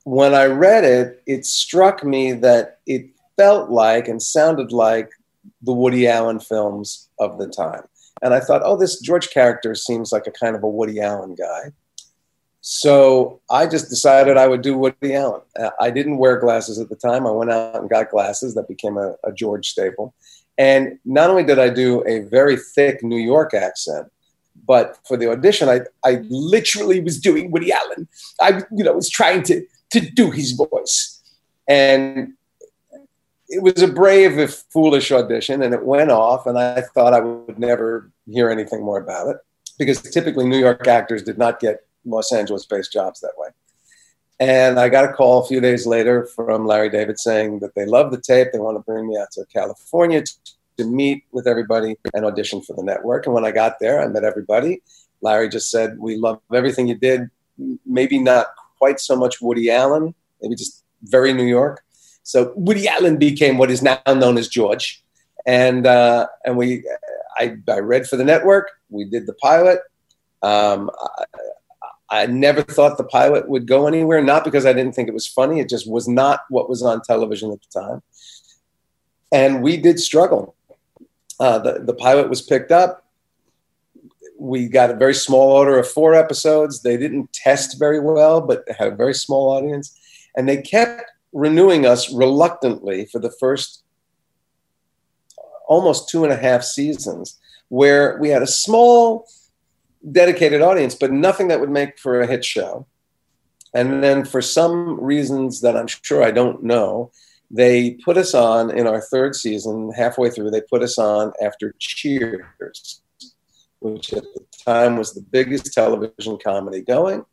When 0.05 0.33
I 0.33 0.45
read 0.45 0.85
it, 0.85 1.23
it 1.27 1.45
struck 1.45 2.05
me 2.05 2.33
that 2.35 2.79
it 2.87 3.11
felt 3.37 3.69
like 3.69 4.07
and 4.07 4.23
sounded 4.23 4.71
like 4.71 5.11
the 5.61 5.73
Woody 5.73 6.07
Allen 6.07 6.39
films 6.39 7.09
of 7.19 7.37
the 7.39 7.49
time. 7.49 7.83
And 8.23 8.33
I 8.33 8.39
thought, 8.39 8.63
oh, 8.65 8.77
this 8.77 9.01
George 9.01 9.31
character 9.31 9.75
seems 9.75 10.13
like 10.13 10.29
a 10.29 10.31
kind 10.31 10.55
of 10.55 10.63
a 10.63 10.69
Woody 10.69 11.01
Allen 11.01 11.35
guy. 11.35 11.73
So 12.61 13.41
I 13.51 13.67
just 13.67 13.91
decided 13.91 14.37
I 14.37 14.47
would 14.47 14.63
do 14.63 14.79
Woody 14.79 15.17
Allen. 15.17 15.41
I 15.81 15.91
didn't 15.91 16.19
wear 16.19 16.39
glasses 16.39 16.79
at 16.79 16.89
the 16.89 16.95
time. 16.95 17.27
I 17.27 17.33
went 17.33 17.51
out 17.51 17.81
and 17.81 17.91
got 17.91 18.11
glasses. 18.11 18.55
That 18.55 18.69
became 18.69 18.97
a, 18.99 19.17
a 19.25 19.33
George 19.33 19.69
staple. 19.69 20.15
And 20.59 21.01
not 21.05 21.29
only 21.29 21.43
did 21.43 21.59
I 21.59 21.71
do 21.71 22.07
a 22.07 22.21
very 22.21 22.57
thick 22.57 23.03
New 23.03 23.19
York 23.19 23.53
accent, 23.53 24.13
but 24.67 24.99
for 25.07 25.17
the 25.17 25.31
audition, 25.31 25.69
I, 25.69 25.81
I 26.05 26.23
literally 26.29 27.01
was 27.01 27.21
doing 27.21 27.51
Woody 27.51 27.73
Allen. 27.73 28.09
I 28.41 28.63
you 28.75 28.85
know 28.85 28.93
was 28.93 29.11
trying 29.11 29.43
to 29.45 29.65
to 29.91 30.01
do 30.01 30.31
his 30.31 30.53
voice, 30.53 31.21
and 31.69 32.35
it 33.49 33.63
was 33.63 33.83
a 33.83 33.89
brave 33.89 34.39
if 34.39 34.65
foolish 34.73 35.13
audition, 35.13 35.63
and 35.63 35.75
it 35.75 35.85
went 35.85 36.11
off. 36.11 36.47
And 36.47 36.59
I 36.59 36.83
thought 36.95 37.15
I 37.15 37.21
would 37.21 37.59
never 37.59 38.11
hear 38.27 38.51
anything 38.51 38.83
more 38.83 38.99
about 38.99 39.29
it 39.29 39.37
because 39.79 40.01
typically 40.01 40.47
New 40.47 40.59
York 40.59 40.87
actors 40.87 41.23
did 41.23 41.39
not 41.39 41.61
get 41.61 41.85
Los 42.05 42.33
Angeles-based 42.33 42.93
jobs 42.93 43.21
that 43.21 43.33
way. 43.37 43.49
And 44.41 44.81
I 44.81 44.89
got 44.89 45.05
a 45.05 45.13
call 45.13 45.43
a 45.43 45.47
few 45.47 45.61
days 45.61 45.87
later 45.87 46.27
from 46.27 46.67
Larry 46.67 46.91
David 46.91 47.19
saying 47.19 47.61
that 47.61 47.75
they 47.75 47.87
love 47.87 48.11
the 48.11 48.21
tape. 48.21 48.49
They 48.53 48.59
want 48.59 48.77
to 48.77 48.83
bring 48.83 49.09
me 49.09 49.17
out 49.17 49.31
to 49.33 49.45
California 49.53 50.25
to 50.79 50.85
meet 50.85 51.25
with 51.33 51.47
everybody 51.47 51.97
and 52.15 52.25
audition 52.25 52.63
for 52.63 52.75
the 52.75 52.83
network. 52.83 53.27
And 53.27 53.35
when 53.35 53.45
I 53.45 53.51
got 53.51 53.79
there, 53.81 54.01
I 54.01 54.09
met 54.09 54.25
everybody. 54.25 54.83
Larry 55.21 55.49
just 55.49 55.71
said, 55.71 55.99
We 55.99 56.17
love 56.17 56.41
everything 56.53 56.89
you 56.89 56.97
did. 56.97 57.31
Maybe 57.87 58.19
not 58.19 58.47
quite 58.79 59.01
so 59.01 59.17
much 59.17 59.41
Woody 59.41 59.71
Allen, 59.71 60.15
maybe 60.41 60.57
just 60.57 60.85
very 61.05 61.33
New 61.33 61.47
York. 61.47 61.83
So 62.23 62.53
Woody 62.57 62.89
Allen 62.89 63.17
became 63.17 63.59
what 63.59 63.71
is 63.71 63.83
now 63.83 64.01
known 64.07 64.39
as 64.39 64.49
George. 64.49 65.05
And, 65.47 65.87
uh, 65.87 66.27
and 66.45 66.57
we, 66.57 66.85
I, 67.37 67.57
I 67.69 67.79
read 67.81 68.07
for 68.07 68.17
the 68.17 68.25
network. 68.25 68.71
We 68.91 69.05
did 69.05 69.27
the 69.27 69.35
pilot. 69.35 69.81
Um, 70.43 70.91
I, 71.01 71.25
I 72.13 72.27
never 72.27 72.63
thought 72.63 72.99
the 72.99 73.05
pilot 73.05 73.49
would 73.49 73.67
go 73.67 73.87
anywhere, 73.87 74.23
not 74.23 74.45
because 74.45 74.67
I 74.67 74.75
didn't 74.75 74.95
think 74.95 75.09
it 75.09 75.15
was 75.15 75.27
funny. 75.27 75.61
It 75.61 75.69
just 75.69 75.91
was 75.91 76.07
not 76.07 76.41
what 76.51 76.69
was 76.69 76.83
on 76.83 77.01
television 77.01 77.51
at 77.51 77.59
the 77.63 77.81
time. 77.81 78.03
And 79.33 79.63
we 79.63 79.79
did 79.79 79.99
struggle. 79.99 80.55
Uh, 81.43 81.59
the, 81.59 81.73
the 81.81 81.95
pilot 81.95 82.29
was 82.29 82.41
picked 82.41 82.71
up. 82.71 83.05
We 84.39 84.69
got 84.69 84.93
a 84.93 84.95
very 84.95 85.15
small 85.15 85.51
order 85.51 85.77
of 85.77 85.89
four 85.91 86.15
episodes. 86.15 86.83
They 86.83 86.97
didn't 86.97 87.33
test 87.33 87.81
very 87.81 87.99
well, 87.99 88.41
but 88.41 88.63
had 88.79 88.93
a 88.93 88.95
very 88.95 89.13
small 89.13 89.51
audience. 89.51 89.99
And 90.37 90.49
they 90.49 90.63
kept 90.63 91.03
renewing 91.33 91.85
us 91.85 92.13
reluctantly 92.13 93.07
for 93.07 93.19
the 93.19 93.33
first 93.41 93.83
almost 95.67 96.09
two 96.09 96.23
and 96.23 96.33
a 96.33 96.37
half 96.37 96.63
seasons, 96.63 97.41
where 97.71 98.19
we 98.21 98.29
had 98.29 98.43
a 98.43 98.47
small, 98.47 99.27
dedicated 100.13 100.63
audience, 100.63 100.95
but 100.95 101.11
nothing 101.11 101.49
that 101.49 101.59
would 101.59 101.71
make 101.71 101.99
for 101.99 102.21
a 102.21 102.27
hit 102.29 102.45
show. 102.45 102.87
And 103.75 104.01
then, 104.05 104.25
for 104.25 104.43
some 104.43 105.01
reasons 105.01 105.61
that 105.63 105.77
I'm 105.77 105.89
sure 105.89 106.23
I 106.23 106.31
don't 106.31 106.63
know, 106.63 107.11
they 107.53 107.93
put 108.05 108.17
us 108.17 108.35
on 108.35 108.77
in 108.77 108.87
our 108.87 109.01
third 109.01 109.37
season, 109.37 109.93
halfway 109.93 110.31
through, 110.31 110.51
they 110.51 110.63
put 110.63 110.83
us 110.83 110.99
on 110.99 111.33
after 111.43 111.75
Cheers, 111.79 113.03
which 113.81 114.13
at 114.15 114.23
the 114.23 114.45
time 114.65 114.97
was 114.97 115.13
the 115.13 115.21
biggest 115.21 115.73
television 115.73 116.39
comedy 116.43 116.81
going. 116.81 117.25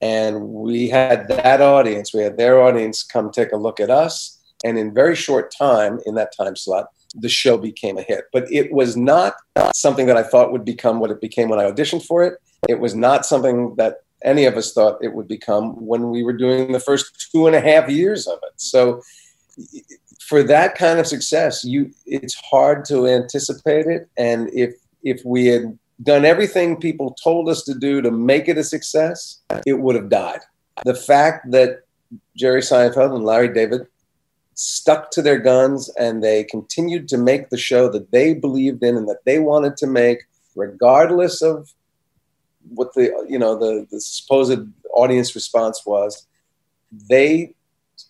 And 0.00 0.48
we 0.48 0.88
had 0.88 1.28
that 1.28 1.60
audience, 1.60 2.14
we 2.14 2.22
had 2.22 2.38
their 2.38 2.62
audience 2.62 3.02
come 3.02 3.30
take 3.30 3.52
a 3.52 3.56
look 3.56 3.80
at 3.80 3.90
us. 3.90 4.38
And 4.64 4.78
in 4.78 4.94
very 4.94 5.14
short 5.14 5.54
time, 5.56 6.00
in 6.06 6.14
that 6.14 6.34
time 6.34 6.56
slot, 6.56 6.88
the 7.14 7.28
show 7.28 7.58
became 7.58 7.98
a 7.98 8.02
hit. 8.02 8.24
But 8.32 8.50
it 8.50 8.72
was 8.72 8.96
not 8.96 9.34
something 9.74 10.06
that 10.06 10.16
I 10.16 10.22
thought 10.22 10.52
would 10.52 10.64
become 10.64 11.00
what 11.00 11.10
it 11.10 11.20
became 11.20 11.50
when 11.50 11.60
I 11.60 11.70
auditioned 11.70 12.04
for 12.06 12.22
it. 12.22 12.38
It 12.68 12.80
was 12.80 12.94
not 12.94 13.26
something 13.26 13.74
that 13.76 14.04
any 14.22 14.44
of 14.44 14.56
us 14.56 14.72
thought 14.72 15.02
it 15.02 15.14
would 15.14 15.28
become 15.28 15.72
when 15.86 16.10
we 16.10 16.22
were 16.22 16.34
doing 16.34 16.72
the 16.72 16.80
first 16.80 17.30
two 17.32 17.46
and 17.46 17.56
a 17.56 17.60
half 17.60 17.88
years 17.90 18.26
of 18.26 18.38
it. 18.42 18.52
So 18.56 19.02
for 20.20 20.42
that 20.44 20.76
kind 20.76 20.98
of 21.00 21.06
success, 21.06 21.64
you 21.64 21.90
it's 22.06 22.34
hard 22.34 22.84
to 22.86 23.06
anticipate 23.06 23.86
it. 23.86 24.08
And 24.16 24.48
if 24.52 24.74
if 25.02 25.22
we 25.24 25.46
had 25.46 25.78
done 26.02 26.24
everything 26.24 26.76
people 26.76 27.16
told 27.22 27.48
us 27.48 27.62
to 27.64 27.74
do 27.74 28.00
to 28.00 28.10
make 28.10 28.48
it 28.48 28.58
a 28.58 28.64
success, 28.64 29.40
it 29.66 29.80
would 29.80 29.96
have 29.96 30.08
died. 30.08 30.40
The 30.84 30.94
fact 30.94 31.50
that 31.50 31.80
Jerry 32.36 32.60
Seinfeld 32.60 33.14
and 33.14 33.24
Larry 33.24 33.52
David 33.52 33.86
stuck 34.54 35.10
to 35.10 35.22
their 35.22 35.38
guns 35.38 35.90
and 35.98 36.22
they 36.22 36.44
continued 36.44 37.08
to 37.08 37.18
make 37.18 37.50
the 37.50 37.56
show 37.56 37.88
that 37.88 38.10
they 38.10 38.34
believed 38.34 38.82
in 38.82 38.96
and 38.96 39.08
that 39.08 39.24
they 39.24 39.38
wanted 39.38 39.76
to 39.78 39.86
make, 39.86 40.18
regardless 40.54 41.42
of 41.42 41.72
what 42.68 42.92
the 42.94 43.04
you 43.28 43.38
know 43.38 43.58
the, 43.58 43.86
the 43.90 44.00
supposed 44.00 44.60
audience 44.94 45.34
response 45.34 45.84
was, 45.84 46.26
they 47.08 47.54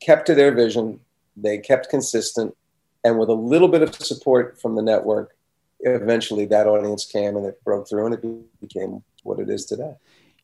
kept 0.00 0.26
to 0.26 0.35
their 0.35 0.52
vision 0.52 1.00
they 1.37 1.58
kept 1.58 1.88
consistent, 1.88 2.56
and 3.04 3.18
with 3.18 3.28
a 3.28 3.34
little 3.34 3.68
bit 3.68 3.82
of 3.82 3.94
support 3.94 4.60
from 4.60 4.75
the 4.75 4.82
network, 4.82 5.34
eventually 5.80 6.44
that 6.46 6.66
audience 6.66 7.06
came 7.06 7.37
and 7.37 7.46
it 7.46 7.62
broke 7.64 7.88
through 7.88 8.06
and 8.06 8.14
it 8.14 8.60
became 8.60 9.02
what 9.22 9.38
it 9.38 9.49
is 9.49 9.64
today. 9.64 9.94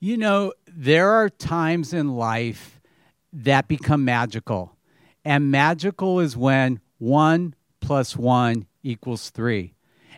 You 0.01 0.17
know, 0.17 0.53
there 0.67 1.11
are 1.11 1.29
times 1.29 1.93
in 1.93 2.17
life 2.17 2.81
that 3.33 3.69
become 3.69 4.05
magical. 4.05 4.77
And 5.25 5.51
magical 5.51 6.21
is 6.21 6.37
when 6.37 6.81
one 6.99 7.55
plus 7.81 8.17
one 8.17 8.67
equals 8.83 9.31
three. 9.31 9.75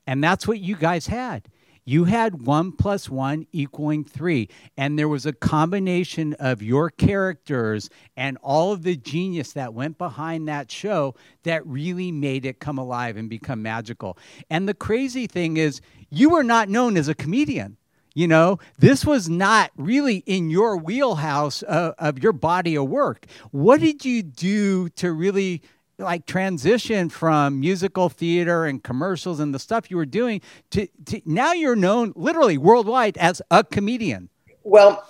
And 0.07 0.23
that's 0.23 0.47
what 0.47 0.61
you 0.61 0.77
guys 0.77 1.07
had 1.07 1.49
you 1.89 2.05
had 2.05 2.43
one 2.47 2.71
plus 2.71 3.09
one 3.09 3.47
equaling 3.51 4.05
three. 4.05 4.51
And 4.77 4.99
there 4.99 5.09
was 5.09 5.25
a 5.25 5.33
combination 5.33 6.35
of 6.35 6.63
your 6.63 6.91
characters 6.91 7.89
and 8.15 8.37
all 8.43 8.73
of 8.73 8.83
the 8.83 8.95
genius 8.95 9.55
that 9.55 9.73
went 9.73 9.97
behind 9.97 10.49
that 10.49 10.71
show 10.71 11.15
that 11.45 11.67
really 11.67 12.13
made 12.13 12.45
it 12.45 12.61
come 12.61 12.77
alive 12.77 13.17
and 13.17 13.31
become 13.31 13.63
magical. 13.63 14.19
And 14.51 14.69
the 14.69 14.75
crazy 14.75 15.27
thing 15.27 15.57
is, 15.57 15.81
you 16.11 16.29
were 16.29 16.45
not 16.45 16.69
known 16.69 16.99
as 16.99 17.09
a 17.09 17.15
comedian. 17.15 17.79
You 18.15 18.29
know, 18.29 18.59
this 18.79 19.07
was 19.07 19.31
not 19.31 19.71
really 19.77 20.19
in 20.27 20.51
your 20.51 20.77
wheelhouse 20.77 21.63
of, 21.63 21.95
of 21.99 22.23
your 22.23 22.33
body 22.35 22.77
of 22.77 22.87
work. 22.87 23.25
What 23.51 23.81
did 23.81 24.05
you 24.05 24.23
do 24.23 24.91
to 24.91 25.11
really 25.11 25.63
like 25.99 26.27
transition 26.27 27.09
from 27.09 27.59
musical 27.59 28.09
theater 28.09 28.65
and 28.65 28.83
commercials 28.83 29.41
and 29.41 29.55
the 29.55 29.59
stuff 29.59 29.91
you 29.91 29.97
were 29.97 30.07
doing 30.07 30.41
to, 30.71 30.87
to 31.07 31.21
now 31.25 31.53
you're 31.53 31.77
known 31.77 32.13
literally 32.15 32.57
worldwide 32.57 33.17
as 33.19 33.43
a 33.51 33.65
comedian. 33.65 34.29
Well, 34.63 35.05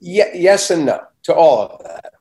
yeah, 0.00 0.28
yes 0.34 0.70
and 0.70 0.86
no 0.86 1.00
to 1.22 1.34
all 1.34 1.62
of 1.62 1.82
that. 1.84 2.12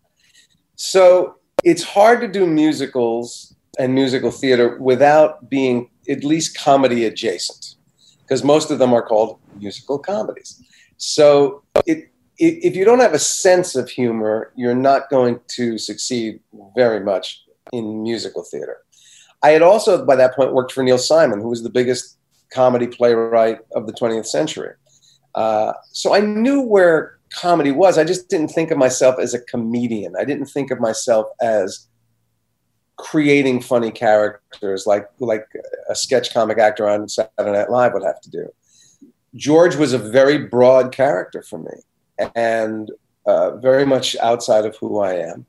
So 0.76 1.36
it's 1.64 1.84
hard 1.84 2.22
to 2.22 2.28
do 2.28 2.48
musicals 2.48 3.56
and 3.78 3.94
musical 3.94 4.32
theater 4.32 4.78
without 4.78 5.50
being 5.50 5.90
at 6.10 6.24
least 6.24 6.58
comedy 6.58 7.06
adjacent, 7.06 7.76
because 8.22 8.44
most 8.44 8.72
of 8.72 8.80
them 8.80 8.94
are 8.94 9.02
called 9.02 9.40
musical 9.58 10.00
comedies. 10.00 10.62
So 10.98 11.64
it, 11.86 12.10
if 12.38 12.76
you 12.76 12.86
don't 12.86 13.00
have 13.00 13.14
a 13.14 13.20
sense 13.20 13.76
of 13.76 13.90
humor, 13.90 14.52
you're 14.56 14.76
not 14.76 15.10
going 15.10 15.40
to 15.50 15.78
succeed 15.78 16.40
very 16.76 17.00
much 17.00 17.43
in 17.74 18.04
musical 18.04 18.44
theater. 18.44 18.78
I 19.42 19.50
had 19.50 19.62
also, 19.62 20.06
by 20.06 20.16
that 20.16 20.36
point, 20.36 20.54
worked 20.54 20.72
for 20.72 20.84
Neil 20.84 20.98
Simon, 20.98 21.42
who 21.42 21.50
was 21.50 21.64
the 21.64 21.70
biggest 21.70 22.18
comedy 22.54 22.88
playwright 22.88 23.60
of 23.76 23.88
the 23.88 23.94
20th 23.94 24.28
century. 24.28 24.76
Uh, 25.36 25.74
so 25.92 26.14
I 26.14 26.22
knew 26.22 26.62
where 26.62 27.18
comedy 27.34 27.72
was. 27.72 27.98
I 27.98 28.06
just 28.06 28.30
didn't 28.30 28.50
think 28.50 28.72
of 28.72 28.78
myself 28.78 29.20
as 29.20 29.34
a 29.34 29.42
comedian. 29.42 30.14
I 30.18 30.24
didn't 30.24 30.46
think 30.46 30.72
of 30.72 30.80
myself 30.80 31.28
as 31.42 31.88
creating 32.98 33.60
funny 33.60 33.90
characters 33.90 34.86
like 34.86 35.08
like 35.20 35.48
a 35.90 35.96
sketch 35.96 36.32
comic 36.32 36.60
actor 36.60 36.88
on 36.88 37.10
Saturday 37.10 37.52
Night 37.52 37.72
Live 37.72 37.94
would 37.94 38.04
have 38.04 38.22
to 38.22 38.30
do. 38.30 38.48
George 39.36 39.76
was 39.76 39.94
a 39.94 39.98
very 39.98 40.38
broad 40.38 40.92
character 40.92 41.42
for 41.42 41.58
me 41.58 42.30
and 42.36 42.92
uh, 43.26 43.58
very 43.58 43.84
much 43.84 44.16
outside 44.18 44.64
of 44.64 44.78
who 44.78 45.00
I 45.00 45.16
am 45.16 45.48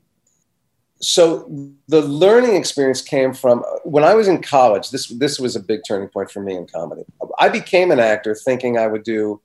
so 1.01 1.71
the 1.87 2.01
learning 2.01 2.55
experience 2.55 3.01
came 3.01 3.33
from 3.33 3.63
when 3.83 4.03
I 4.03 4.13
was 4.13 4.27
in 4.27 4.41
college. 4.41 4.91
This 4.91 5.07
this 5.07 5.39
was 5.39 5.55
a 5.55 5.59
big 5.59 5.81
turning 5.87 6.07
point 6.07 6.31
for 6.31 6.41
me 6.41 6.55
in 6.55 6.67
comedy. 6.67 7.03
I 7.39 7.49
became 7.49 7.91
an 7.91 7.99
actor 7.99 8.33
thinking 8.33 8.77
I 8.77 8.87
would 8.87 9.03
do 9.03 9.41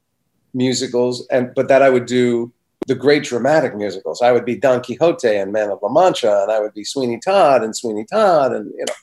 musicals, 0.54 1.26
and 1.28 1.52
but 1.54 1.68
that 1.68 1.82
I 1.82 1.90
would 1.90 2.06
do 2.06 2.52
the 2.86 2.94
great 2.94 3.24
dramatic 3.24 3.74
musicals. 3.74 4.22
I 4.22 4.32
would 4.32 4.44
be 4.44 4.56
Don 4.56 4.82
Quixote 4.82 5.36
and 5.36 5.52
Man 5.52 5.70
of 5.70 5.80
La 5.82 5.88
Mancha, 5.88 6.42
and 6.42 6.52
I 6.52 6.60
would 6.60 6.72
be 6.72 6.84
Sweeney 6.84 7.18
Todd 7.18 7.62
and 7.62 7.76
Sweeney 7.76 8.06
Todd, 8.10 8.52
and 8.52 8.70
you 8.70 8.84
know. 8.86 8.94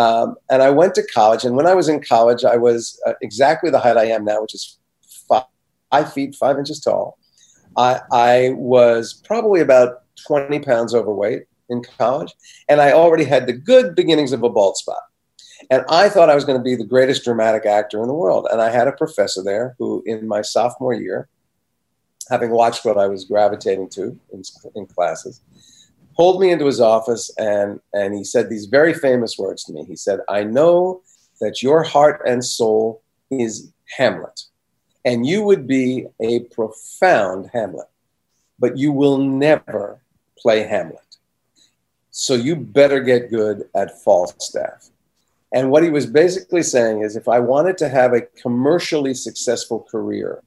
Um, 0.00 0.36
and 0.50 0.62
I 0.62 0.68
went 0.68 0.94
to 0.96 1.06
college, 1.06 1.44
and 1.44 1.56
when 1.56 1.66
I 1.66 1.74
was 1.74 1.88
in 1.88 2.02
college, 2.02 2.44
I 2.44 2.56
was 2.56 3.00
uh, 3.06 3.14
exactly 3.22 3.70
the 3.70 3.78
height 3.78 3.96
I 3.96 4.04
am 4.04 4.26
now, 4.26 4.42
which 4.42 4.54
is 4.54 4.78
five, 5.26 5.44
five 5.90 6.12
feet 6.12 6.34
five 6.34 6.58
inches 6.58 6.80
tall. 6.80 7.18
I, 7.78 8.00
I 8.12 8.50
was 8.56 9.14
probably 9.24 9.60
about 9.60 10.02
20 10.26 10.60
pounds 10.60 10.94
overweight 10.94 11.44
in 11.68 11.82
college, 11.98 12.34
and 12.68 12.80
I 12.80 12.92
already 12.92 13.24
had 13.24 13.46
the 13.46 13.52
good 13.52 13.94
beginnings 13.94 14.32
of 14.32 14.42
a 14.42 14.48
bald 14.48 14.76
spot. 14.76 15.02
And 15.70 15.84
I 15.88 16.08
thought 16.08 16.30
I 16.30 16.34
was 16.34 16.44
going 16.44 16.58
to 16.58 16.64
be 16.64 16.76
the 16.76 16.84
greatest 16.84 17.24
dramatic 17.24 17.66
actor 17.66 18.00
in 18.00 18.08
the 18.08 18.14
world. 18.14 18.46
And 18.50 18.60
I 18.60 18.70
had 18.70 18.88
a 18.88 18.92
professor 18.92 19.42
there 19.42 19.74
who, 19.78 20.02
in 20.06 20.28
my 20.28 20.42
sophomore 20.42 20.92
year, 20.92 21.28
having 22.30 22.50
watched 22.50 22.84
what 22.84 22.98
I 22.98 23.06
was 23.06 23.24
gravitating 23.24 23.88
to 23.90 24.18
in, 24.32 24.42
in 24.74 24.86
classes, 24.86 25.40
pulled 26.16 26.40
me 26.40 26.50
into 26.50 26.66
his 26.66 26.80
office 26.80 27.30
and, 27.38 27.80
and 27.92 28.14
he 28.14 28.24
said 28.24 28.48
these 28.48 28.66
very 28.66 28.94
famous 28.94 29.38
words 29.38 29.64
to 29.64 29.72
me. 29.72 29.84
He 29.84 29.96
said, 29.96 30.20
I 30.28 30.44
know 30.44 31.02
that 31.40 31.62
your 31.62 31.82
heart 31.82 32.22
and 32.26 32.44
soul 32.44 33.02
is 33.30 33.72
Hamlet, 33.96 34.42
and 35.04 35.26
you 35.26 35.42
would 35.42 35.66
be 35.66 36.06
a 36.20 36.40
profound 36.40 37.50
Hamlet, 37.52 37.88
but 38.58 38.76
you 38.76 38.92
will 38.92 39.18
never 39.18 40.00
play 40.38 40.62
Hamlet. 40.62 41.05
So 42.18 42.32
you 42.32 42.56
better 42.56 43.00
get 43.00 43.28
good 43.28 43.68
at 43.74 44.02
Falstaff. 44.02 44.88
And 45.52 45.70
what 45.70 45.82
he 45.82 45.90
was 45.90 46.06
basically 46.06 46.62
saying 46.62 47.02
is 47.02 47.14
if 47.14 47.28
I 47.28 47.40
wanted 47.40 47.76
to 47.76 47.90
have 47.90 48.14
a 48.14 48.22
commercially 48.22 49.12
successful 49.12 49.86
career, 49.90 50.42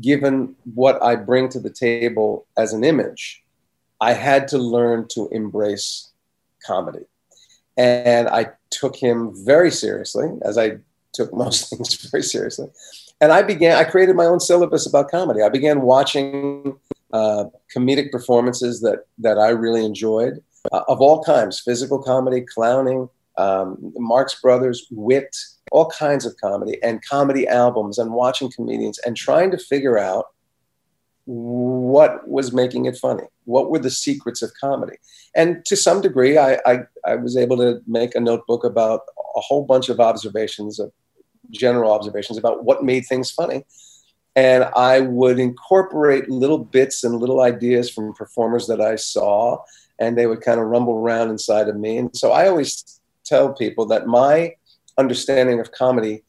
given 0.00 0.56
what 0.72 1.02
I 1.02 1.16
bring 1.16 1.50
to 1.50 1.60
the 1.60 1.68
table 1.68 2.46
as 2.56 2.72
an 2.72 2.84
image, 2.84 3.44
I 4.00 4.14
had 4.14 4.48
to 4.48 4.58
learn 4.58 5.06
to 5.08 5.28
embrace 5.28 6.08
comedy. 6.66 7.04
And 7.76 8.26
I 8.28 8.52
took 8.70 8.96
him 8.96 9.30
very 9.44 9.70
seriously, 9.70 10.30
as 10.40 10.56
I 10.56 10.78
took 11.12 11.34
most 11.44 11.68
things 11.68 11.96
very 12.10 12.22
seriously. 12.22 12.68
And 13.20 13.30
I 13.30 13.42
began, 13.42 13.76
I 13.76 13.84
created 13.84 14.16
my 14.16 14.24
own 14.24 14.40
syllabus 14.40 14.86
about 14.86 15.10
comedy. 15.10 15.42
I 15.42 15.50
began 15.50 15.82
watching 15.82 16.78
uh, 17.12 17.44
comedic 17.76 18.10
performances 18.10 18.80
that, 18.80 19.04
that 19.18 19.38
I 19.38 19.50
really 19.50 19.84
enjoyed 19.84 20.42
uh, 20.72 20.82
of 20.88 21.00
all 21.00 21.22
kinds 21.22 21.60
physical 21.60 22.02
comedy, 22.02 22.40
clowning, 22.40 23.08
um, 23.36 23.76
Marx 23.96 24.40
Brothers, 24.40 24.86
wit, 24.90 25.36
all 25.72 25.90
kinds 25.90 26.24
of 26.24 26.36
comedy, 26.36 26.78
and 26.82 27.04
comedy 27.04 27.48
albums, 27.48 27.98
and 27.98 28.12
watching 28.12 28.50
comedians 28.50 28.98
and 29.00 29.16
trying 29.16 29.50
to 29.50 29.58
figure 29.58 29.98
out 29.98 30.26
what 31.26 32.26
was 32.28 32.52
making 32.52 32.84
it 32.84 32.96
funny. 32.96 33.24
What 33.44 33.70
were 33.70 33.78
the 33.78 33.90
secrets 33.90 34.42
of 34.42 34.52
comedy? 34.60 34.96
And 35.34 35.64
to 35.66 35.76
some 35.76 36.00
degree, 36.00 36.38
I, 36.38 36.58
I, 36.66 36.80
I 37.06 37.16
was 37.16 37.36
able 37.36 37.56
to 37.58 37.80
make 37.86 38.14
a 38.14 38.20
notebook 38.20 38.64
about 38.64 39.00
a 39.36 39.40
whole 39.40 39.64
bunch 39.64 39.88
of 39.88 40.00
observations, 40.00 40.78
of 40.78 40.92
general 41.50 41.92
observations 41.92 42.38
about 42.38 42.64
what 42.64 42.84
made 42.84 43.06
things 43.06 43.30
funny. 43.30 43.64
And 44.36 44.64
I 44.76 45.00
would 45.00 45.38
incorporate 45.38 46.28
little 46.28 46.58
bits 46.58 47.04
and 47.04 47.16
little 47.16 47.40
ideas 47.40 47.90
from 47.90 48.14
performers 48.14 48.66
that 48.66 48.80
I 48.80 48.96
saw 48.96 49.62
and 49.98 50.16
they 50.16 50.26
would 50.26 50.40
kind 50.40 50.60
of 50.60 50.66
rumble 50.66 50.94
around 50.94 51.30
inside 51.30 51.68
of 51.68 51.76
me. 51.76 51.98
And 51.98 52.16
so 52.16 52.32
I 52.32 52.48
always 52.48 53.00
tell 53.24 53.52
people 53.52 53.86
that 53.86 54.06
my 54.06 54.54
understanding 54.98 55.60
of 55.60 55.72
comedy, 55.72 56.22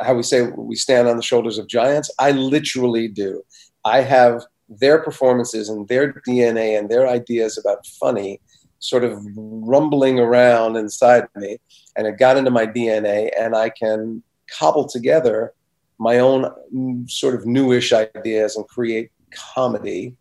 how 0.00 0.14
we 0.14 0.22
say 0.22 0.42
we 0.42 0.76
stand 0.76 1.08
on 1.08 1.16
the 1.16 1.22
shoulders 1.22 1.58
of 1.58 1.66
giants, 1.66 2.10
I 2.18 2.32
literally 2.32 3.08
do. 3.08 3.42
I 3.84 4.02
have 4.02 4.42
their 4.68 5.02
performances 5.02 5.68
and 5.68 5.86
their 5.88 6.12
DNA 6.26 6.78
and 6.78 6.88
their 6.88 7.06
ideas 7.08 7.58
about 7.58 7.86
funny 7.86 8.40
sort 8.78 9.04
of 9.04 9.20
rumbling 9.36 10.18
around 10.18 10.76
inside 10.76 11.26
me. 11.36 11.58
And 11.96 12.06
it 12.06 12.18
got 12.18 12.36
into 12.36 12.50
my 12.50 12.66
DNA, 12.66 13.30
and 13.38 13.54
I 13.54 13.70
can 13.70 14.22
cobble 14.58 14.88
together 14.88 15.52
my 15.98 16.18
own 16.18 17.06
sort 17.08 17.34
of 17.34 17.46
newish 17.46 17.92
ideas 17.92 18.56
and 18.56 18.66
create 18.66 19.10
comedy 19.54 20.16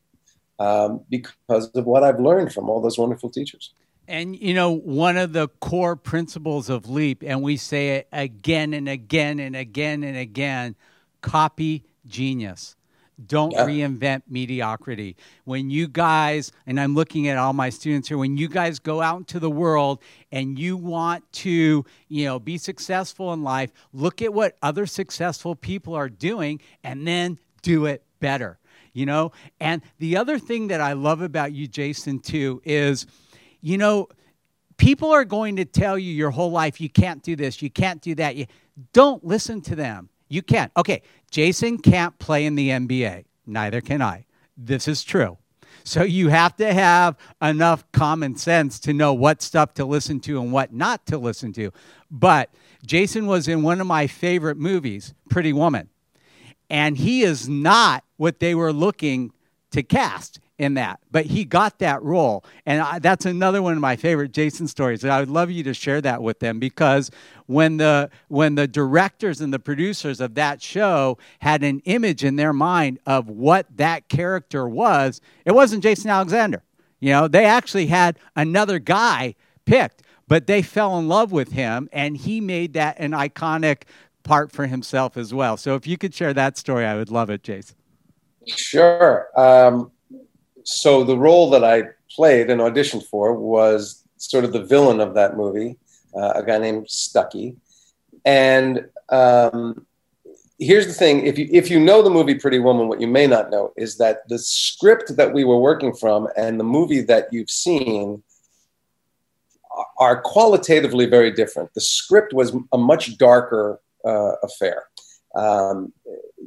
um, 0.62 1.02
because 1.10 1.70
of 1.74 1.86
what 1.86 2.04
I've 2.04 2.20
learned 2.20 2.54
from 2.54 2.70
all 2.70 2.82
those 2.82 2.98
wonderful 2.98 3.30
teachers. 3.30 3.74
And 4.08 4.40
you 4.40 4.54
know, 4.54 4.72
one 4.72 5.18
of 5.18 5.34
the 5.34 5.48
core 5.60 5.96
principles 5.96 6.70
of 6.70 6.90
LEAP, 6.90 7.24
and 7.26 7.42
we 7.42 7.58
say 7.58 7.98
it 7.98 8.08
again 8.12 8.74
and 8.74 8.88
again 8.88 9.40
and 9.40 9.56
again 9.56 10.04
and 10.04 10.18
again 10.18 10.76
copy 11.22 11.84
genius. 12.06 12.76
Don't 13.24 13.52
yeah. 13.52 13.68
reinvent 13.68 14.24
mediocrity. 14.28 15.16
When 15.46 15.70
you 15.70 15.88
guys, 15.88 16.52
and 16.66 16.80
I'm 16.80 16.96
looking 16.96 17.28
at 17.28 17.38
all 17.38 17.54
my 17.54 17.70
students 17.70 18.08
here, 18.08 18.18
when 18.18 18.36
you 18.36 18.48
guys 18.48 18.80
go 18.80 19.00
out 19.02 19.18
into 19.18 19.40
the 19.40 19.50
world 19.50 20.02
and 20.32 20.58
you 20.58 20.76
want 20.76 21.32
to, 21.34 21.86
you 22.08 22.26
know, 22.26 22.40
be 22.40 22.58
successful 22.58 23.32
in 23.34 23.44
life, 23.44 23.72
look 23.94 24.24
at 24.24 24.34
what 24.34 24.58
other 24.64 24.88
successful 24.88 25.56
people 25.56 25.94
are 25.94 26.10
doing 26.10 26.62
and 26.84 27.08
then 27.08 27.38
do 27.62 27.86
it 27.86 28.04
better 28.20 28.58
you 28.94 29.06
know? 29.06 29.32
And 29.60 29.82
the 30.00 30.18
other 30.18 30.40
thing 30.40 30.68
that 30.68 30.82
I 30.82 30.94
love 30.94 31.22
about 31.22 31.54
you, 31.54 31.68
Jason, 31.68 32.20
too, 32.20 32.62
is, 32.64 33.06
you 33.62 33.78
know, 33.78 34.08
people 34.78 35.12
are 35.12 35.26
going 35.26 35.58
to 35.58 35.66
tell 35.66 35.98
you 35.98 36.12
your 36.12 36.32
whole 36.32 36.52
life, 36.52 36.82
you 36.82 36.90
can't 36.90 37.22
do 37.24 37.36
this, 37.36 37.62
you 37.62 37.70
can't 37.70 38.02
do 38.02 38.16
that. 38.16 38.36
You, 38.36 38.48
don't 38.94 39.24
listen 39.24 39.62
to 39.62 39.76
them. 39.76 40.10
You 40.30 40.42
can't. 40.42 40.72
Okay, 40.78 41.02
Jason 41.30 41.78
can't 41.78 42.18
play 42.18 42.46
in 42.46 42.56
the 42.56 42.70
NBA. 42.70 43.26
Neither 43.46 43.82
can 43.82 44.02
I. 44.02 44.26
This 44.56 44.88
is 44.88 45.04
true. 45.04 45.38
So 45.84 46.04
you 46.04 46.30
have 46.30 46.56
to 46.58 46.74
have 46.74 47.18
enough 47.42 47.84
common 47.92 48.36
sense 48.36 48.80
to 48.82 48.94
know 48.94 49.14
what 49.14 49.42
stuff 49.42 49.74
to 49.76 49.86
listen 49.86 50.20
to 50.22 50.40
and 50.42 50.52
what 50.52 50.72
not 50.72 51.06
to 51.08 51.18
listen 51.18 51.54
to. 51.54 51.72
But 52.10 52.54
Jason 52.86 53.26
was 53.26 53.48
in 53.48 53.62
one 53.62 53.82
of 53.82 53.88
my 53.88 54.08
favorite 54.08 54.58
movies, 54.58 55.14
Pretty 55.30 55.54
Woman 55.54 55.90
and 56.72 56.98
he 56.98 57.22
is 57.22 57.50
not 57.50 58.06
what 58.22 58.40
they 58.40 58.54
were 58.54 58.72
looking 58.72 59.34
to 59.72 59.82
cast 59.82 60.40
in 60.60 60.76
that, 60.76 61.00
but 61.10 61.26
he 61.26 61.44
got 61.44 61.80
that 61.80 62.04
role. 62.04 62.46
And 62.68 62.80
I, 62.80 63.00
that's 63.00 63.26
another 63.26 63.64
one 63.64 63.74
of 63.74 63.80
my 63.80 63.96
favorite 63.96 64.32
Jason 64.32 64.68
stories. 64.68 65.04
And 65.04 65.12
I 65.12 65.20
would 65.20 65.30
love 65.32 65.50
you 65.50 65.64
to 65.64 65.74
share 65.74 66.02
that 66.02 66.22
with 66.22 66.38
them 66.38 66.60
because 66.60 67.10
when 67.48 67.78
the 67.78 68.12
when 68.28 68.54
the 68.54 68.68
directors 68.68 69.42
and 69.42 69.52
the 69.52 69.58
producers 69.58 70.22
of 70.22 70.36
that 70.36 70.62
show 70.62 71.18
had 71.40 71.64
an 71.64 71.82
image 71.86 72.24
in 72.24 72.36
their 72.36 72.54
mind 72.54 73.00
of 73.08 73.28
what 73.28 73.66
that 73.76 74.08
character 74.08 74.70
was, 74.70 75.20
it 75.44 75.54
wasn't 75.54 75.82
Jason 75.82 76.12
Alexander. 76.12 76.62
You 77.00 77.10
know, 77.10 77.28
they 77.28 77.46
actually 77.46 77.88
had 77.88 78.20
another 78.36 78.78
guy 78.78 79.34
picked, 79.66 80.04
but 80.28 80.46
they 80.46 80.62
fell 80.62 81.00
in 81.00 81.08
love 81.08 81.32
with 81.32 81.54
him 81.54 81.90
and 81.92 82.16
he 82.16 82.40
made 82.40 82.74
that 82.74 83.00
an 83.00 83.14
iconic 83.14 83.82
part 84.22 84.52
for 84.52 84.68
himself 84.68 85.18
as 85.18 85.34
well. 85.34 85.58
So 85.58 85.74
if 85.74 85.88
you 85.88 85.98
could 85.98 86.14
share 86.14 86.36
that 86.36 86.56
story, 86.56 86.86
I 86.86 86.98
would 86.98 87.10
love 87.10 87.32
it, 87.32 87.42
Jason. 87.42 87.78
Sure. 88.48 89.28
Um, 89.40 89.92
so 90.64 91.04
the 91.04 91.18
role 91.18 91.50
that 91.52 91.64
I 91.64 91.84
played 92.16 92.50
and 92.50 92.62
auditioned 92.62 93.06
for 93.06 93.34
was 93.34 94.04
sort 94.18 94.44
of 94.44 94.54
the 94.54 94.64
villain 94.64 95.00
of 95.00 95.14
that 95.16 95.36
movie, 95.38 95.78
uh, 96.16 96.34
a 96.36 96.44
guy 96.44 96.58
named 96.58 96.90
Stucky. 96.90 97.56
And 98.26 98.86
um, 99.10 99.86
here's 100.60 100.88
the 100.88 100.94
thing: 100.94 101.26
if 101.26 101.38
you 101.38 101.48
if 101.52 101.70
you 101.70 101.80
know 101.80 102.02
the 102.02 102.10
movie 102.10 102.36
Pretty 102.36 102.60
Woman, 102.60 102.88
what 102.88 103.02
you 103.02 103.08
may 103.08 103.28
not 103.28 103.50
know 103.50 103.74
is 103.78 103.98
that 103.98 104.28
the 104.30 104.38
script 104.40 105.16
that 105.18 105.34
we 105.34 105.44
were 105.44 105.60
working 105.60 105.94
from 105.94 106.28
and 106.38 106.60
the 106.60 106.64
movie 106.64 107.02
that 107.02 107.28
you've 107.32 107.50
seen 107.50 108.22
are 109.98 110.22
qualitatively 110.22 111.06
very 111.06 111.32
different. 111.32 111.74
The 111.74 111.82
script 111.82 112.34
was 112.34 112.56
a 112.74 112.78
much 112.78 113.18
darker 113.18 113.80
uh, 114.06 114.34
affair. 114.44 114.84
Um, 115.36 115.94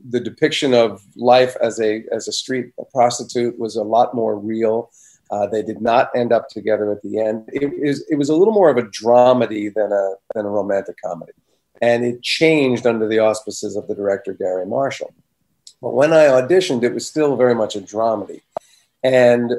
the 0.08 0.20
depiction 0.20 0.74
of 0.74 1.02
life 1.16 1.56
as 1.60 1.80
a 1.80 2.04
as 2.12 2.28
a 2.28 2.32
street 2.32 2.72
prostitute 2.92 3.58
was 3.58 3.76
a 3.76 3.82
lot 3.82 4.14
more 4.14 4.38
real. 4.38 4.90
Uh, 5.30 5.46
they 5.46 5.62
did 5.62 5.80
not 5.80 6.10
end 6.14 6.32
up 6.32 6.48
together 6.48 6.92
at 6.92 7.02
the 7.02 7.18
end. 7.18 7.48
It, 7.52 7.72
is, 7.72 8.04
it 8.10 8.16
was 8.16 8.28
a 8.28 8.36
little 8.36 8.52
more 8.52 8.68
of 8.68 8.76
a 8.76 8.82
dramedy 8.82 9.72
than 9.72 9.90
a 9.92 10.14
than 10.34 10.44
a 10.44 10.50
romantic 10.50 10.96
comedy, 11.02 11.32
and 11.80 12.04
it 12.04 12.22
changed 12.22 12.86
under 12.86 13.08
the 13.08 13.20
auspices 13.20 13.76
of 13.76 13.88
the 13.88 13.94
director 13.94 14.34
Garry 14.34 14.66
Marshall. 14.66 15.14
But 15.80 15.94
when 15.94 16.12
I 16.12 16.26
auditioned, 16.26 16.82
it 16.82 16.94
was 16.94 17.06
still 17.06 17.36
very 17.36 17.54
much 17.54 17.74
a 17.74 17.80
dramedy, 17.80 18.42
and 19.02 19.52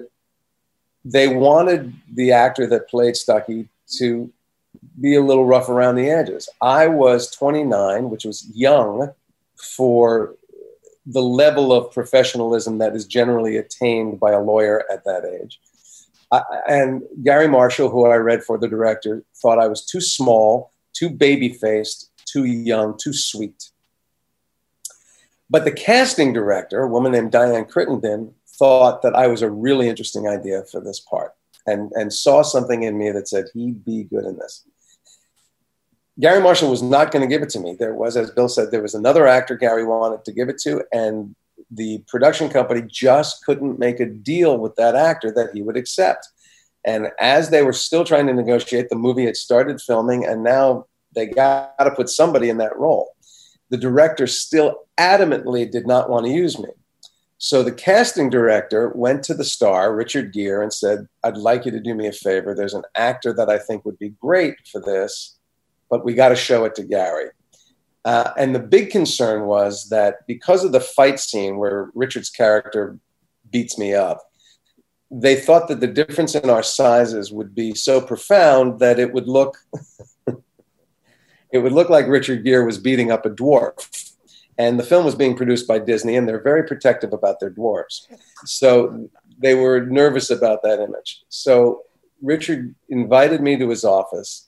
they 1.04 1.28
wanted 1.28 1.94
the 2.14 2.32
actor 2.32 2.68
that 2.68 2.90
played 2.90 3.16
Stucky 3.16 3.68
to 3.98 4.32
be 5.00 5.16
a 5.16 5.22
little 5.22 5.46
rough 5.46 5.70
around 5.70 5.96
the 5.96 6.10
edges. 6.10 6.50
I 6.62 6.88
was 6.88 7.32
29, 7.32 8.10
which 8.10 8.26
was 8.26 8.50
young 8.54 9.14
for 9.58 10.36
the 11.06 11.22
level 11.22 11.72
of 11.72 11.92
professionalism 11.92 12.80
that 12.80 12.96
is 12.96 13.06
generally 13.06 13.58
attained 13.58 14.20
by 14.20 14.32
a 14.32 14.42
lawyer 14.42 14.84
at 14.92 15.04
that 15.06 15.24
age. 15.26 15.60
I, 16.32 16.42
and 16.68 17.04
Garry 17.24 17.48
Marshall, 17.48 17.90
who 17.90 18.06
I 18.06 18.16
read 18.16 18.44
for 18.44 18.58
the 18.58 18.68
director, 18.68 19.24
thought 19.36 19.60
I 19.60 19.68
was 19.68 19.86
too 19.86 20.02
small, 20.02 20.72
too 20.94 21.10
baby 21.10 21.50
faced, 21.50 22.12
too 22.26 22.46
young, 22.46 22.98
too 22.98 23.14
sweet. 23.14 23.70
But 25.50 25.64
the 25.64 25.72
casting 25.72 26.34
director, 26.34 26.82
a 26.82 26.88
woman 26.88 27.12
named 27.12 27.32
Dianne 27.32 27.70
Crittenden, 27.70 28.34
thought 28.48 29.04
that 29.04 29.16
I 29.16 29.28
was 29.28 29.42
a 29.42 29.50
really 29.50 29.88
interesting 29.88 30.28
idea 30.28 30.64
for 30.64 30.82
this 30.82 31.00
part 31.00 31.34
and, 31.68 31.92
and 31.94 32.12
saw 32.12 32.42
something 32.42 32.84
in 32.84 32.98
me 32.98 33.12
that 33.12 33.28
said 33.28 33.46
he'd 33.54 33.86
be 33.86 34.06
good 34.06 34.26
in 34.26 34.38
this. 34.38 34.64
Garry 36.20 36.42
Marshall 36.42 36.70
was 36.70 36.82
not 36.82 37.12
going 37.12 37.22
to 37.22 37.34
give 37.34 37.42
it 37.42 37.50
to 37.50 37.60
me. 37.60 37.76
There 37.78 37.94
was, 37.94 38.16
as 38.16 38.32
Bill 38.32 38.48
said, 38.48 38.72
there 38.72 38.82
was 38.82 38.96
another 38.96 39.28
actor 39.28 39.56
Garry 39.56 39.84
wanted 39.84 40.24
to 40.26 40.32
give 40.32 40.48
it 40.48 40.58
to, 40.60 40.82
and 40.94 41.36
the 41.70 42.04
production 42.08 42.50
company 42.50 42.84
just 42.88 43.44
couldn't 43.44 43.80
make 43.80 44.00
a 44.00 44.06
deal 44.06 44.58
with 44.58 44.76
that 44.76 44.96
actor 44.96 45.32
that 45.32 45.50
he 45.54 45.62
would 45.62 45.76
accept. 45.76 46.28
And 46.86 47.10
as 47.20 47.50
they 47.50 47.64
were 47.64 47.74
still 47.74 48.06
trying 48.06 48.28
to 48.28 48.34
negotiate, 48.34 48.90
the 48.90 48.96
movie 48.96 49.26
had 49.26 49.36
started 49.36 49.82
filming, 49.82 50.26
and 50.26 50.44
now 50.44 50.86
they 51.14 51.26
got 51.26 51.78
to 51.80 51.92
put 51.92 52.10
somebody 52.10 52.50
in 52.50 52.58
that 52.60 52.78
role. 52.78 53.14
The 53.70 53.78
director 53.78 54.28
still 54.28 54.84
adamantly 54.98 55.70
did 55.70 55.88
not 55.88 56.10
want 56.10 56.26
to 56.28 56.32
use 56.32 56.58
me. 56.60 56.70
So 57.38 57.62
the 57.64 57.72
casting 57.72 58.30
director 58.30 58.94
went 58.96 59.24
to 59.24 59.34
the 59.34 59.44
star, 59.44 59.94
Richard 59.94 60.32
Gere, 60.32 60.64
and 60.64 60.72
said, 60.72 61.08
I'd 61.24 61.36
like 61.36 61.66
you 61.66 61.72
to 61.72 61.80
do 61.82 61.94
me 61.94 62.08
a 62.08 62.14
favor. 62.14 62.56
There's 62.56 62.74
an 62.74 62.84
actor 62.96 63.34
that 63.34 63.50
I 63.50 63.58
think 63.58 63.84
would 63.84 64.00
be 64.00 64.10
great 64.22 64.56
for 64.72 64.80
this 64.80 65.35
but 65.90 66.06
we 66.06 66.14
got 66.14 66.30
to 66.30 66.36
show 66.36 66.66
it 66.66 66.76
to 66.76 66.84
Garry. 66.84 67.30
Uh, 68.04 68.32
and 68.38 68.54
the 68.54 68.60
big 68.60 68.92
concern 68.92 69.46
was 69.46 69.90
that 69.90 70.28
because 70.28 70.64
of 70.64 70.72
the 70.72 70.80
fight 70.80 71.20
scene 71.20 71.58
where 71.58 71.90
Richard's 71.96 72.30
character 72.30 73.00
beats 73.52 73.78
me 73.80 73.96
up, 73.96 74.22
they 75.10 75.36
thought 75.36 75.68
that 75.68 75.80
the 75.80 75.88
difference 75.88 76.36
in 76.36 76.50
our 76.50 76.64
sizes 76.64 77.32
would 77.32 77.56
be 77.56 77.74
so 77.74 78.02
profound 78.02 78.80
that 78.80 79.00
it 79.00 79.14
would 79.14 79.28
look 79.28 79.58
it 80.28 81.60
would 81.60 81.72
look 81.72 81.90
like 81.90 82.08
Richard 82.08 82.44
Gere 82.44 82.66
was 82.66 82.78
beating 82.78 83.12
up 83.12 83.26
a 83.26 83.30
dwarf. 83.30 84.12
And 84.58 84.80
the 84.80 84.84
film 84.84 85.04
was 85.04 85.16
being 85.16 85.36
produced 85.36 85.68
by 85.68 85.80
Disney, 85.80 86.16
and 86.16 86.28
they're 86.28 86.42
very 86.42 86.64
protective 86.64 87.12
about 87.12 87.40
their 87.40 87.52
dwarves. 87.52 88.08
So 88.46 89.10
they 89.38 89.54
were 89.54 89.86
nervous 89.86 90.30
about 90.30 90.64
that 90.64 90.80
image. 90.80 91.24
So 91.28 91.82
Richard 92.22 92.74
invited 92.90 93.42
me 93.42 93.58
to 93.58 93.70
his 93.70 93.84
office 93.84 94.48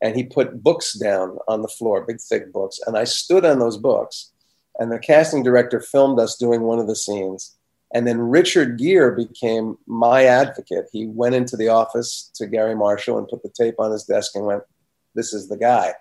and 0.00 0.14
he 0.14 0.24
put 0.24 0.62
books 0.62 0.92
down 0.98 1.38
on 1.48 1.62
the 1.62 1.68
floor, 1.68 2.04
big 2.06 2.20
thick 2.20 2.52
books. 2.52 2.78
And 2.86 2.96
I 2.96 3.04
stood 3.04 3.44
on 3.44 3.58
those 3.58 3.76
books, 3.76 4.32
and 4.78 4.92
the 4.92 4.98
casting 4.98 5.42
director 5.42 5.80
filmed 5.80 6.20
us 6.20 6.36
doing 6.36 6.62
one 6.62 6.78
of 6.78 6.86
the 6.86 6.96
scenes. 6.96 7.56
And 7.92 8.06
then 8.06 8.20
Richard 8.20 8.78
Gere 8.78 9.14
became 9.14 9.78
my 9.86 10.24
advocate. 10.24 10.86
He 10.92 11.06
went 11.06 11.34
into 11.34 11.56
the 11.56 11.68
office 11.68 12.30
to 12.34 12.46
Garry 12.46 12.76
Marshall 12.76 13.18
and 13.18 13.28
put 13.28 13.42
the 13.42 13.48
tape 13.48 13.76
on 13.78 13.90
his 13.90 14.04
desk 14.04 14.32
and 14.34 14.44
went, 14.44 14.62
This 15.14 15.32
is 15.32 15.48
the 15.48 15.56
guy. 15.56 15.94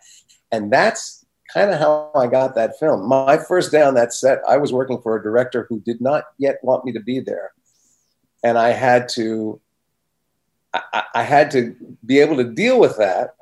And 0.52 0.72
that's 0.72 1.26
kind 1.54 1.72
of 1.72 1.80
how 1.80 2.12
I 2.14 2.28
got 2.28 2.56
that 2.56 2.78
film. 2.78 3.08
My 3.08 3.38
first 3.38 3.72
day 3.72 3.82
on 3.82 3.94
that 3.96 4.14
set, 4.14 4.42
I 4.48 4.58
was 4.58 4.74
working 4.74 5.02
for 5.02 5.16
a 5.16 5.24
director 5.24 5.66
who 5.70 5.80
did 5.80 6.02
not 6.02 6.26
yet 6.38 6.60
want 6.62 6.84
me 6.84 6.92
to 6.92 7.00
be 7.00 7.22
there. 7.22 7.52
And 8.44 8.58
I 8.58 8.70
had 8.70 9.10
to 9.10 9.62
I, 10.74 11.04
I 11.16 11.24
had 11.24 11.52
to 11.52 11.76
be 12.06 12.20
able 12.20 12.36
to 12.38 12.44
deal 12.44 12.80
with 12.80 12.98
that 12.98 13.37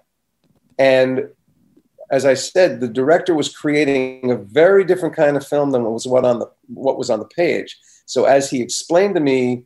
and 0.77 1.29
as 2.11 2.25
I 2.25 2.35
said, 2.35 2.79
the 2.79 2.87
director 2.87 3.33
was 3.33 3.55
creating 3.55 4.31
a 4.31 4.35
very 4.35 4.83
different 4.83 5.15
kind 5.15 5.35
of 5.35 5.47
film 5.47 5.71
than 5.71 5.83
what 5.83 5.93
was 5.93 6.07
what 6.07 6.25
on 6.25 6.39
the 6.39 6.49
what 6.67 6.97
was 6.97 7.09
on 7.09 7.19
the 7.19 7.25
page. 7.25 7.77
So 8.05 8.25
as 8.25 8.49
he 8.49 8.61
explained 8.61 9.15
to 9.15 9.21
me 9.21 9.63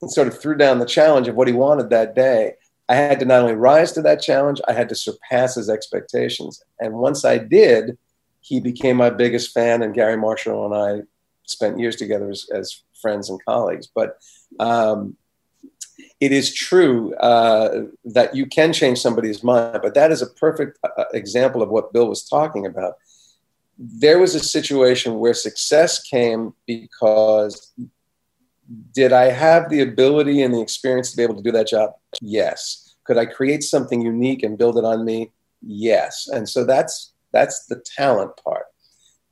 and 0.00 0.10
sort 0.10 0.28
of 0.28 0.40
threw 0.40 0.56
down 0.56 0.78
the 0.78 0.86
challenge 0.86 1.28
of 1.28 1.36
what 1.36 1.48
he 1.48 1.54
wanted 1.54 1.90
that 1.90 2.14
day, 2.14 2.54
I 2.88 2.94
had 2.94 3.20
to 3.20 3.26
not 3.26 3.42
only 3.42 3.54
rise 3.54 3.92
to 3.92 4.02
that 4.02 4.22
challenge, 4.22 4.60
I 4.66 4.72
had 4.72 4.88
to 4.88 4.94
surpass 4.94 5.54
his 5.54 5.68
expectations. 5.68 6.62
And 6.80 6.94
once 6.94 7.24
I 7.24 7.38
did, 7.38 7.98
he 8.40 8.60
became 8.60 8.96
my 8.96 9.10
biggest 9.10 9.52
fan, 9.52 9.82
and 9.82 9.94
Garry 9.94 10.16
Marshall 10.16 10.66
and 10.66 10.74
I 10.74 11.02
spent 11.44 11.78
years 11.78 11.96
together 11.96 12.30
as, 12.30 12.46
as 12.54 12.82
friends 13.00 13.30
and 13.30 13.42
colleagues. 13.44 13.86
But 13.86 14.18
um, 14.60 15.16
it 16.20 16.32
is 16.32 16.54
true 16.54 17.14
uh, 17.16 17.84
that 18.04 18.34
you 18.34 18.46
can 18.46 18.72
change 18.72 18.98
somebody's 18.98 19.42
mind, 19.42 19.80
but 19.82 19.94
that 19.94 20.10
is 20.10 20.22
a 20.22 20.26
perfect 20.26 20.78
uh, 20.84 20.88
uh, 20.96 21.04
example 21.12 21.62
of 21.62 21.70
what 21.70 21.92
Bill 21.92 22.08
was 22.08 22.26
talking 22.26 22.66
about. 22.66 22.94
There 23.78 24.18
was 24.18 24.34
a 24.34 24.40
situation 24.40 25.18
where 25.18 25.34
success 25.34 26.02
came 26.02 26.54
because 26.66 27.72
did 28.92 29.12
I 29.12 29.26
have 29.30 29.68
the 29.68 29.82
ability 29.82 30.42
and 30.42 30.54
the 30.54 30.60
experience 30.60 31.10
to 31.10 31.16
be 31.16 31.22
able 31.22 31.36
to 31.36 31.42
do 31.42 31.52
that 31.52 31.68
job? 31.68 31.90
Yes. 32.20 32.94
Could 33.04 33.18
I 33.18 33.26
create 33.26 33.62
something 33.62 34.00
unique 34.00 34.42
and 34.42 34.56
build 34.56 34.78
it 34.78 34.84
on 34.84 35.04
me? 35.04 35.32
Yes. 35.60 36.28
And 36.32 36.48
so 36.48 36.64
that's 36.64 37.12
that's 37.32 37.66
the 37.66 37.82
talent 37.96 38.32
part. 38.42 38.66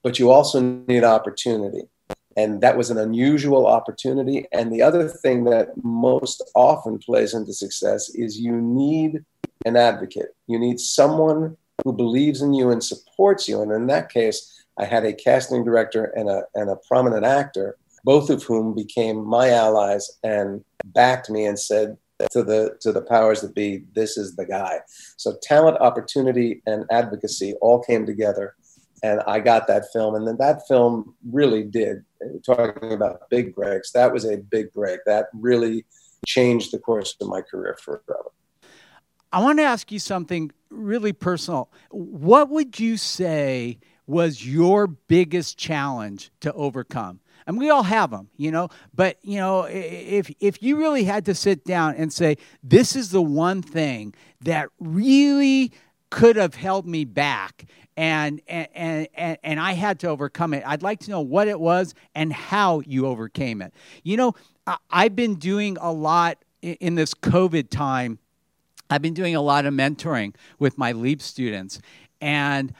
But 0.02 0.18
you 0.18 0.30
also 0.30 0.60
need 0.60 1.04
opportunity 1.04 1.88
and 2.36 2.60
that 2.60 2.76
was 2.76 2.90
an 2.90 2.98
unusual 2.98 3.66
opportunity. 3.66 4.46
And 4.52 4.72
the 4.72 4.82
other 4.82 5.08
thing 5.08 5.44
that 5.44 5.70
most 5.82 6.42
often 6.54 6.98
plays 6.98 7.34
into 7.34 7.52
success 7.52 8.10
is 8.14 8.40
you 8.40 8.52
need 8.52 9.24
an 9.64 9.76
advocate. 9.76 10.34
You 10.46 10.58
need 10.58 10.80
someone 10.80 11.56
who 11.84 11.92
believes 11.92 12.42
in 12.42 12.54
you 12.54 12.70
and 12.70 12.82
supports 12.82 13.48
you. 13.48 13.62
And 13.62 13.72
in 13.72 13.86
that 13.88 14.10
case, 14.10 14.64
I 14.78 14.84
had 14.84 15.04
a 15.04 15.12
casting 15.12 15.64
director 15.64 16.04
and 16.16 16.28
a, 16.28 16.44
and 16.54 16.70
a 16.70 16.76
prominent 16.88 17.24
actor, 17.24 17.76
both 18.04 18.30
of 18.30 18.42
whom 18.42 18.74
became 18.74 19.24
my 19.24 19.50
allies 19.50 20.18
and 20.22 20.64
backed 20.84 21.30
me 21.30 21.46
and 21.46 21.58
said 21.58 21.96
to 22.30 22.42
the 22.44 22.76
to 22.80 22.92
the 22.92 23.02
powers 23.02 23.40
that 23.40 23.54
be, 23.54 23.82
this 23.94 24.16
is 24.16 24.36
the 24.36 24.46
guy. 24.46 24.78
So 25.16 25.34
talent, 25.42 25.78
opportunity, 25.80 26.62
and 26.66 26.84
advocacy 26.90 27.54
all 27.60 27.82
came 27.82 28.06
together 28.06 28.54
and 29.02 29.20
I 29.26 29.40
got 29.40 29.66
that 29.66 29.92
film. 29.92 30.14
And 30.14 30.26
then 30.26 30.36
that 30.38 30.66
film 30.68 31.14
really 31.30 31.64
did. 31.64 32.04
Talking 32.44 32.92
about 32.92 33.28
big 33.30 33.54
breaks, 33.54 33.92
that 33.92 34.12
was 34.12 34.24
a 34.24 34.36
big 34.36 34.72
break. 34.72 35.00
That 35.06 35.26
really 35.34 35.84
changed 36.26 36.72
the 36.72 36.78
course 36.78 37.16
of 37.20 37.28
my 37.28 37.40
career 37.40 37.76
forever. 37.80 38.30
I 39.32 39.40
want 39.40 39.58
to 39.58 39.64
ask 39.64 39.90
you 39.90 39.98
something 39.98 40.52
really 40.70 41.12
personal. 41.12 41.70
What 41.90 42.50
would 42.50 42.78
you 42.78 42.96
say 42.96 43.78
was 44.06 44.46
your 44.46 44.86
biggest 44.86 45.56
challenge 45.58 46.30
to 46.40 46.52
overcome? 46.52 47.20
And 47.46 47.58
we 47.58 47.70
all 47.70 47.82
have 47.82 48.10
them, 48.10 48.28
you 48.36 48.50
know. 48.50 48.68
But 48.94 49.18
you 49.22 49.38
know, 49.38 49.62
if 49.62 50.30
if 50.38 50.62
you 50.62 50.76
really 50.76 51.04
had 51.04 51.24
to 51.24 51.34
sit 51.34 51.64
down 51.64 51.94
and 51.96 52.12
say, 52.12 52.36
this 52.62 52.94
is 52.94 53.10
the 53.10 53.22
one 53.22 53.62
thing 53.62 54.14
that 54.42 54.68
really 54.78 55.72
could 56.12 56.36
have 56.36 56.54
held 56.54 56.86
me 56.86 57.06
back 57.06 57.64
and 57.96 58.42
and 58.46 59.08
and 59.14 59.38
and 59.42 59.58
I 59.58 59.72
had 59.72 59.98
to 60.00 60.08
overcome 60.08 60.52
it. 60.52 60.62
I'd 60.66 60.82
like 60.82 61.00
to 61.00 61.10
know 61.10 61.22
what 61.22 61.48
it 61.48 61.58
was 61.58 61.94
and 62.14 62.32
how 62.32 62.80
you 62.80 63.06
overcame 63.06 63.62
it. 63.62 63.72
You 64.02 64.18
know, 64.18 64.34
I've 64.90 65.16
been 65.16 65.36
doing 65.36 65.78
a 65.80 65.90
lot 65.90 66.44
in 66.60 66.96
this 66.96 67.14
COVID 67.14 67.70
time. 67.70 68.18
I've 68.90 69.00
been 69.00 69.14
doing 69.14 69.34
a 69.34 69.40
lot 69.40 69.64
of 69.64 69.72
mentoring 69.72 70.34
with 70.58 70.76
my 70.76 70.92
LEAP 70.92 71.22
students, 71.22 71.80
and 72.20 72.74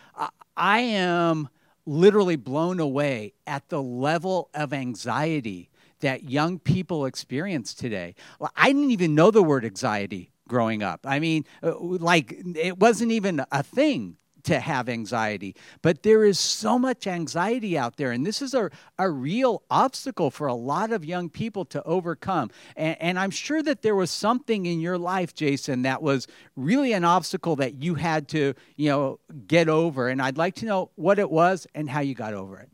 I 0.54 0.80
am 0.80 1.48
literally 1.86 2.36
blown 2.36 2.80
away 2.80 3.32
at 3.46 3.70
the 3.70 3.82
level 3.82 4.50
of 4.52 4.74
anxiety 4.74 5.70
that 6.00 6.24
young 6.28 6.58
people 6.58 7.06
experience 7.06 7.72
today. 7.72 8.14
I 8.56 8.68
didn't 8.68 8.90
even 8.90 9.14
know 9.14 9.30
the 9.30 9.42
word 9.42 9.64
anxiety 9.64 10.31
growing 10.52 10.82
up. 10.82 11.00
I 11.06 11.18
mean, 11.18 11.46
uh, 11.62 11.72
like 11.78 12.36
it 12.56 12.78
wasn't 12.78 13.10
even 13.10 13.42
a 13.50 13.62
thing 13.62 14.18
to 14.44 14.60
have 14.60 14.88
anxiety. 14.88 15.56
But 15.80 16.02
there 16.02 16.26
is 16.26 16.38
so 16.38 16.78
much 16.78 17.06
anxiety 17.06 17.78
out 17.78 17.96
there, 17.96 18.10
and 18.10 18.26
this 18.26 18.42
is 18.42 18.52
a, 18.52 18.70
a 18.98 19.08
real 19.08 19.62
obstacle 19.70 20.30
for 20.30 20.46
a 20.46 20.54
lot 20.54 20.92
of 20.92 21.06
young 21.06 21.30
people 21.30 21.64
to 21.66 21.82
overcome. 21.84 22.50
And, 22.76 22.96
and 23.00 23.18
I'm 23.18 23.30
sure 23.30 23.62
that 23.62 23.80
there 23.80 23.94
was 23.94 24.10
something 24.10 24.66
in 24.66 24.78
your 24.78 24.98
life, 24.98 25.34
Jason, 25.34 25.82
that 25.82 26.02
was 26.02 26.26
really 26.54 26.92
an 26.92 27.04
obstacle 27.04 27.56
that 27.56 27.82
you 27.82 27.94
had 27.94 28.28
to, 28.28 28.52
you 28.76 28.90
know, 28.90 29.20
get 29.46 29.70
over. 29.70 30.08
And 30.08 30.20
I'd 30.20 30.36
like 30.36 30.56
to 30.56 30.66
know 30.66 30.90
what 30.96 31.18
it 31.18 31.30
was 31.30 31.66
and 31.74 31.88
how 31.88 32.00
you 32.00 32.14
got 32.14 32.34
over 32.34 32.58
it. 32.58 32.68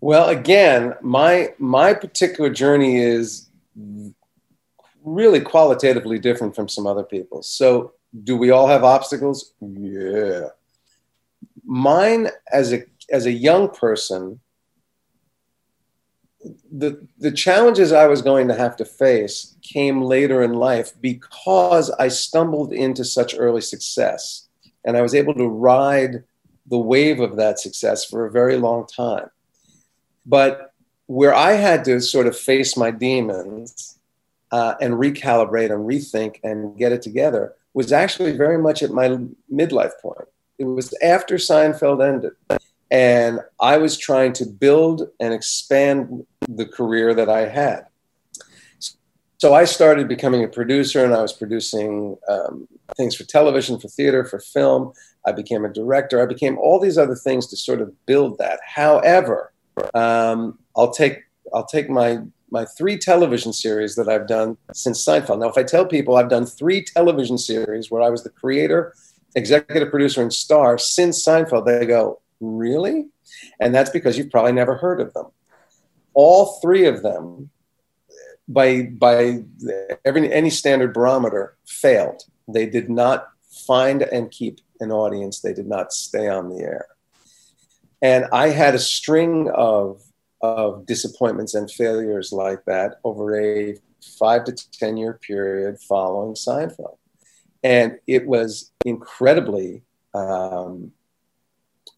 Well, 0.00 0.28
again, 0.28 0.96
my 1.00 1.54
my 1.58 1.94
particular 1.94 2.50
journey 2.50 2.96
is 2.96 3.48
really 5.04 5.40
qualitatively 5.40 6.18
different 6.18 6.54
from 6.54 6.68
some 6.68 6.86
other 6.86 7.02
people. 7.02 7.42
So 7.42 7.92
do 8.24 8.36
we 8.36 8.50
all 8.50 8.66
have 8.66 8.84
obstacles? 8.84 9.52
Yeah. 9.60 10.48
Mine 11.64 12.28
as 12.52 12.72
a 12.72 12.84
as 13.10 13.26
a 13.26 13.32
young 13.32 13.68
person, 13.68 14.40
the 16.70 17.06
the 17.18 17.32
challenges 17.32 17.92
I 17.92 18.06
was 18.06 18.22
going 18.22 18.48
to 18.48 18.54
have 18.54 18.76
to 18.76 18.84
face 18.84 19.56
came 19.62 20.02
later 20.02 20.42
in 20.42 20.54
life 20.54 20.92
because 21.00 21.90
I 21.90 22.08
stumbled 22.08 22.72
into 22.72 23.04
such 23.04 23.34
early 23.38 23.60
success 23.60 24.48
and 24.84 24.96
I 24.96 25.02
was 25.02 25.14
able 25.14 25.34
to 25.34 25.46
ride 25.46 26.24
the 26.66 26.78
wave 26.78 27.20
of 27.20 27.36
that 27.36 27.60
success 27.60 28.04
for 28.04 28.26
a 28.26 28.30
very 28.30 28.56
long 28.56 28.86
time. 28.86 29.30
But 30.26 30.72
where 31.06 31.34
I 31.34 31.52
had 31.52 31.84
to 31.86 32.00
sort 32.00 32.26
of 32.26 32.36
face 32.36 32.76
my 32.76 32.90
demons 32.90 33.98
uh, 34.52 34.74
and 34.80 34.94
recalibrate 34.94 35.72
and 35.72 35.86
rethink 35.86 36.36
and 36.44 36.76
get 36.78 36.92
it 36.92 37.02
together 37.02 37.54
was 37.74 37.90
actually 37.90 38.36
very 38.36 38.58
much 38.58 38.82
at 38.82 38.90
my 38.90 39.18
midlife 39.52 39.92
point. 40.00 40.28
It 40.58 40.64
was 40.64 40.94
after 41.02 41.36
Seinfeld 41.36 42.06
ended. 42.06 42.32
And 42.90 43.40
I 43.58 43.78
was 43.78 43.96
trying 43.96 44.34
to 44.34 44.44
build 44.44 45.08
and 45.18 45.32
expand 45.32 46.26
the 46.46 46.66
career 46.66 47.14
that 47.14 47.30
I 47.30 47.48
had. 47.48 47.86
So 49.38 49.54
I 49.54 49.64
started 49.64 50.06
becoming 50.06 50.44
a 50.44 50.48
producer 50.48 51.02
and 51.02 51.14
I 51.14 51.22
was 51.22 51.32
producing 51.32 52.16
um, 52.28 52.68
things 52.96 53.16
for 53.16 53.24
television, 53.24 53.80
for 53.80 53.88
theater, 53.88 54.24
for 54.24 54.38
film. 54.38 54.92
I 55.26 55.32
became 55.32 55.64
a 55.64 55.72
director. 55.72 56.22
I 56.22 56.26
became 56.26 56.58
all 56.58 56.78
these 56.78 56.98
other 56.98 57.16
things 57.16 57.46
to 57.48 57.56
sort 57.56 57.80
of 57.80 57.92
build 58.06 58.38
that. 58.38 58.60
However, 58.64 59.52
um, 59.94 60.58
I'll 60.76 60.92
take 60.92 61.22
I'll 61.54 61.66
take 61.66 61.88
my 61.90 62.20
my 62.52 62.66
three 62.66 62.98
television 62.98 63.52
series 63.52 63.96
that 63.96 64.08
I've 64.08 64.28
done 64.28 64.58
since 64.74 65.02
Seinfeld. 65.04 65.40
Now, 65.40 65.48
if 65.48 65.56
I 65.56 65.62
tell 65.62 65.86
people 65.86 66.16
I've 66.16 66.28
done 66.28 66.44
three 66.44 66.84
television 66.84 67.38
series 67.38 67.90
where 67.90 68.02
I 68.02 68.10
was 68.10 68.22
the 68.22 68.30
creator, 68.30 68.94
executive 69.34 69.90
producer, 69.90 70.20
and 70.20 70.32
star 70.32 70.76
since 70.76 71.24
Seinfeld, 71.24 71.64
they 71.64 71.86
go, 71.86 72.20
Really? 72.40 73.06
And 73.60 73.74
that's 73.74 73.90
because 73.90 74.18
you've 74.18 74.30
probably 74.30 74.52
never 74.52 74.76
heard 74.76 75.00
of 75.00 75.14
them. 75.14 75.26
All 76.12 76.58
three 76.60 76.86
of 76.86 77.02
them, 77.02 77.50
by, 78.46 78.82
by 78.82 79.44
every, 80.04 80.30
any 80.30 80.50
standard 80.50 80.92
barometer, 80.92 81.56
failed. 81.66 82.22
They 82.48 82.66
did 82.66 82.90
not 82.90 83.28
find 83.66 84.02
and 84.02 84.30
keep 84.30 84.60
an 84.80 84.90
audience, 84.90 85.40
they 85.40 85.54
did 85.54 85.68
not 85.68 85.92
stay 85.92 86.28
on 86.28 86.50
the 86.50 86.62
air. 86.62 86.86
And 88.02 88.26
I 88.32 88.48
had 88.48 88.74
a 88.74 88.80
string 88.80 89.48
of 89.54 90.02
of 90.42 90.86
disappointments 90.86 91.54
and 91.54 91.70
failures 91.70 92.32
like 92.32 92.64
that 92.64 92.96
over 93.04 93.40
a 93.40 93.76
five 94.18 94.44
to 94.44 94.52
10 94.72 94.96
year 94.96 95.14
period 95.14 95.78
following 95.80 96.34
Seinfeld. 96.34 96.96
And 97.62 97.98
it 98.06 98.26
was 98.26 98.72
incredibly, 98.84 99.82
um, 100.14 100.92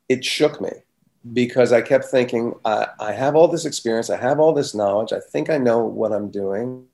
it 0.08 0.24
shook 0.24 0.60
me 0.60 0.70
because 1.32 1.72
I 1.72 1.80
kept 1.80 2.04
thinking, 2.04 2.52
I, 2.66 2.88
I, 3.00 3.12
have 3.12 3.34
all 3.34 3.48
this 3.48 3.64
experience, 3.64 4.10
I 4.10 4.18
have 4.18 4.38
all 4.38 4.52
this 4.52 4.74
knowledge, 4.74 5.12
I 5.12 5.20
think 5.20 5.48
I 5.48 5.56
know 5.56 5.78
what 5.78 6.12
I'm 6.12 6.30
doing. 6.30 6.84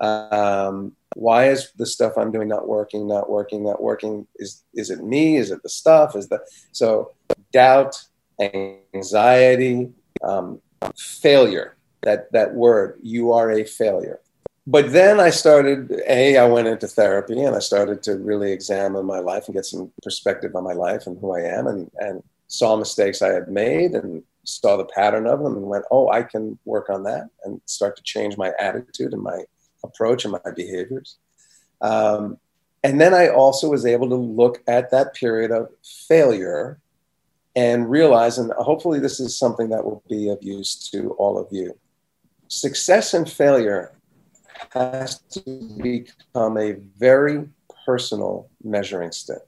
Um, 0.00 0.96
why 1.14 1.50
is 1.50 1.70
the 1.76 1.86
stuff 1.86 2.14
I'm 2.18 2.32
doing 2.32 2.48
not 2.48 2.66
working, 2.66 3.06
not 3.06 3.30
working, 3.30 3.62
not 3.62 3.80
working? 3.80 4.26
Is, 4.36 4.64
is 4.74 4.90
it 4.90 5.04
me? 5.04 5.36
Is 5.36 5.52
it 5.52 5.62
the 5.62 5.68
stuff? 5.68 6.16
Is 6.16 6.28
the 6.28 6.40
so 6.72 7.12
doubt, 7.52 8.02
anxiety, 8.40 9.90
um, 10.24 10.60
failure 10.96 11.76
that 12.02 12.30
that 12.32 12.54
word 12.54 12.98
you 13.02 13.32
are 13.32 13.50
a 13.50 13.64
failure. 13.64 14.20
But 14.66 14.92
then 14.92 15.18
i 15.18 15.30
started 15.30 15.92
a 16.06 16.36
i 16.36 16.46
went 16.46 16.68
into 16.68 16.86
therapy 16.86 17.40
and 17.40 17.56
i 17.56 17.58
started 17.58 18.02
to 18.04 18.16
really 18.16 18.52
examine 18.52 19.04
my 19.04 19.18
life 19.18 19.46
and 19.46 19.54
get 19.54 19.66
some 19.66 19.90
perspective 20.02 20.54
on 20.54 20.62
my 20.62 20.72
life 20.72 21.06
and 21.06 21.18
who 21.18 21.34
i 21.34 21.40
am 21.40 21.66
and 21.66 21.90
and 21.98 22.22
saw 22.46 22.76
mistakes 22.76 23.22
i 23.22 23.28
had 23.28 23.48
made 23.48 23.92
and 23.92 24.22
saw 24.44 24.76
the 24.76 24.84
pattern 24.84 25.26
of 25.26 25.42
them 25.42 25.56
and 25.56 25.66
went 25.66 25.84
oh 25.90 26.10
i 26.10 26.22
can 26.22 26.58
work 26.64 26.90
on 26.90 27.02
that 27.02 27.28
and 27.44 27.60
start 27.66 27.96
to 27.96 28.02
change 28.04 28.36
my 28.36 28.52
attitude 28.60 29.12
and 29.12 29.22
my 29.22 29.42
approach 29.84 30.24
and 30.24 30.32
my 30.32 30.50
behaviors. 30.52 31.16
Um, 31.80 32.38
and 32.84 33.00
then 33.00 33.14
i 33.14 33.28
also 33.28 33.68
was 33.68 33.84
able 33.84 34.08
to 34.08 34.16
look 34.16 34.62
at 34.68 34.90
that 34.92 35.14
period 35.14 35.50
of 35.50 35.70
failure 36.08 36.78
and 37.54 37.90
realize, 37.90 38.38
and 38.38 38.50
hopefully 38.52 38.98
this 38.98 39.20
is 39.20 39.38
something 39.38 39.68
that 39.70 39.84
will 39.84 40.02
be 40.08 40.28
of 40.28 40.42
use 40.42 40.90
to 40.90 41.10
all 41.12 41.38
of 41.38 41.48
you. 41.50 41.78
Success 42.48 43.14
and 43.14 43.30
failure 43.30 43.92
has 44.70 45.18
to 45.30 45.40
become 45.82 46.56
a 46.56 46.72
very 46.98 47.48
personal 47.84 48.48
measuring 48.62 49.12
stick. 49.12 49.42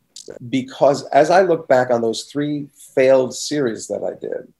Because 0.48 1.04
as 1.08 1.30
I 1.30 1.42
look 1.42 1.68
back 1.68 1.90
on 1.90 2.00
those 2.00 2.24
three 2.24 2.68
failed 2.94 3.34
series 3.34 3.88
that 3.88 4.02
I 4.02 4.18
did, 4.18 4.52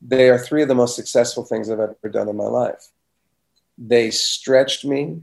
they 0.00 0.28
are 0.28 0.38
three 0.38 0.62
of 0.62 0.68
the 0.68 0.74
most 0.74 0.96
successful 0.96 1.44
things 1.44 1.70
I've 1.70 1.80
ever 1.80 2.08
done 2.10 2.28
in 2.28 2.36
my 2.36 2.44
life. 2.44 2.88
They 3.78 4.10
stretched 4.10 4.84
me 4.84 5.22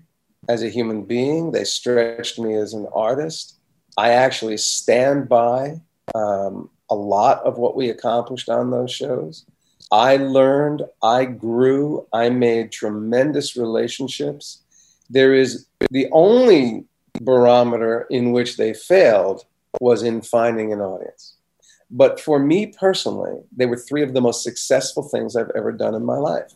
as 0.50 0.63
a 0.63 0.69
human 0.69 1.04
being, 1.04 1.52
they 1.52 1.63
stretched 1.63 2.39
me 2.39 2.56
as 2.56 2.74
an 2.74 2.88
artist. 2.93 3.60
I 3.97 4.12
actually 4.12 4.58
stand 4.58 5.30
by 5.30 5.82
um, 6.15 6.69
a 6.91 6.95
lot 6.95 7.41
of 7.43 7.58
what 7.58 7.75
we 7.75 7.89
accomplished 7.89 8.49
on 8.49 8.69
those 8.69 8.91
shows. 8.91 9.45
I 9.91 10.17
learned, 10.17 10.84
I 11.01 11.25
grew, 11.25 12.06
I 12.13 12.30
made 12.30 12.71
tremendous 12.71 13.58
relationships. 13.58 14.62
There 15.10 15.34
is 15.34 15.65
the 15.89 16.08
only 16.12 16.86
barometer 17.21 18.08
in 18.10 18.32
which 18.32 18.58
they 18.58 18.73
failed 18.73 19.45
was 19.80 20.04
in 20.04 20.21
finding 20.21 20.71
an 20.71 20.80
audience. 20.82 21.36
But 21.89 22.19
for 22.19 22.39
me 22.39 22.67
personally, 22.67 23.41
they 23.56 23.65
were 23.65 23.77
three 23.77 24.04
of 24.04 24.13
the 24.13 24.21
most 24.21 24.43
successful 24.43 25.04
things 25.04 25.36
I've 25.36 25.51
ever 25.56 25.71
done 25.71 25.95
in 25.95 26.06
my 26.06 26.17
life. 26.17 26.54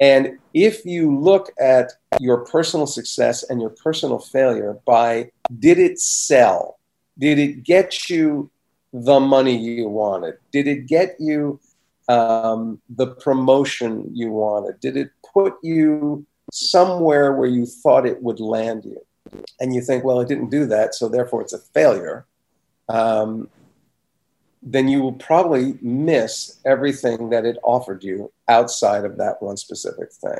And 0.00 0.38
if 0.54 0.84
you 0.84 1.16
look 1.16 1.52
at 1.60 1.92
your 2.18 2.44
personal 2.46 2.86
success 2.86 3.44
and 3.48 3.60
your 3.60 3.70
personal 3.70 4.18
failure 4.18 4.78
by 4.86 5.30
did 5.58 5.78
it 5.78 6.00
sell? 6.00 6.78
Did 7.18 7.38
it 7.38 7.64
get 7.64 8.08
you 8.08 8.50
the 8.92 9.20
money 9.20 9.56
you 9.56 9.88
wanted? 9.88 10.34
Did 10.52 10.66
it 10.66 10.86
get 10.86 11.16
you 11.18 11.60
um, 12.08 12.80
the 12.88 13.08
promotion 13.08 14.10
you 14.12 14.30
wanted? 14.30 14.80
Did 14.80 14.96
it 14.96 15.10
put 15.32 15.54
you 15.62 16.26
somewhere 16.52 17.32
where 17.34 17.48
you 17.48 17.66
thought 17.66 18.06
it 18.06 18.22
would 18.22 18.40
land 18.40 18.84
you? 18.84 19.00
And 19.60 19.74
you 19.74 19.80
think, 19.80 20.02
well, 20.02 20.20
it 20.20 20.28
didn't 20.28 20.50
do 20.50 20.66
that, 20.66 20.94
so 20.94 21.08
therefore 21.08 21.42
it's 21.42 21.52
a 21.52 21.58
failure. 21.58 22.26
Um, 22.88 23.48
then 24.62 24.88
you 24.88 25.00
will 25.00 25.12
probably 25.12 25.78
miss 25.80 26.58
everything 26.64 27.30
that 27.30 27.46
it 27.46 27.56
offered 27.62 28.02
you 28.02 28.32
outside 28.48 29.04
of 29.04 29.16
that 29.16 29.40
one 29.40 29.56
specific 29.56 30.12
thing. 30.12 30.38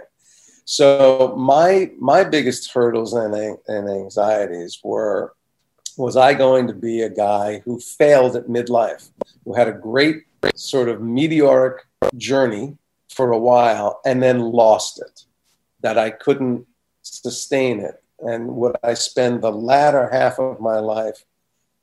So 0.64 1.34
my 1.36 1.90
my 1.98 2.24
biggest 2.24 2.70
hurdles 2.72 3.12
and, 3.12 3.34
and 3.66 3.88
anxieties 3.88 4.78
were 4.84 5.34
was 6.00 6.16
I 6.16 6.34
going 6.34 6.66
to 6.66 6.72
be 6.72 7.02
a 7.02 7.10
guy 7.10 7.60
who 7.64 7.78
failed 7.78 8.34
at 8.34 8.46
midlife, 8.46 9.10
who 9.44 9.54
had 9.54 9.68
a 9.68 9.72
great 9.72 10.24
sort 10.54 10.88
of 10.88 11.02
meteoric 11.02 11.86
journey 12.16 12.78
for 13.10 13.32
a 13.32 13.38
while 13.38 14.00
and 14.06 14.22
then 14.22 14.40
lost 14.40 15.00
it, 15.00 15.24
that 15.82 15.98
I 15.98 16.10
couldn't 16.10 16.66
sustain 17.02 17.80
it. 17.80 18.02
And 18.20 18.56
would 18.56 18.76
I 18.82 18.94
spend 18.94 19.42
the 19.42 19.52
latter 19.52 20.08
half 20.10 20.38
of 20.38 20.60
my 20.60 20.78
life 20.78 21.24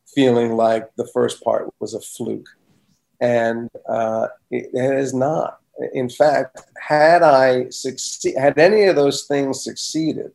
feeling 0.07 0.55
like 0.55 0.89
the 0.95 1.07
first 1.07 1.43
part 1.43 1.71
was 1.79 1.93
a 1.93 2.01
fluke? 2.01 2.49
And 3.21 3.69
uh, 3.87 4.27
it, 4.49 4.69
it 4.73 4.99
is 4.99 5.13
not. 5.13 5.59
In 5.93 6.09
fact, 6.09 6.59
had 6.79 7.21
I 7.21 7.69
succeed, 7.69 8.35
had 8.35 8.57
any 8.57 8.85
of 8.85 8.95
those 8.95 9.25
things 9.25 9.63
succeeded, 9.63 10.31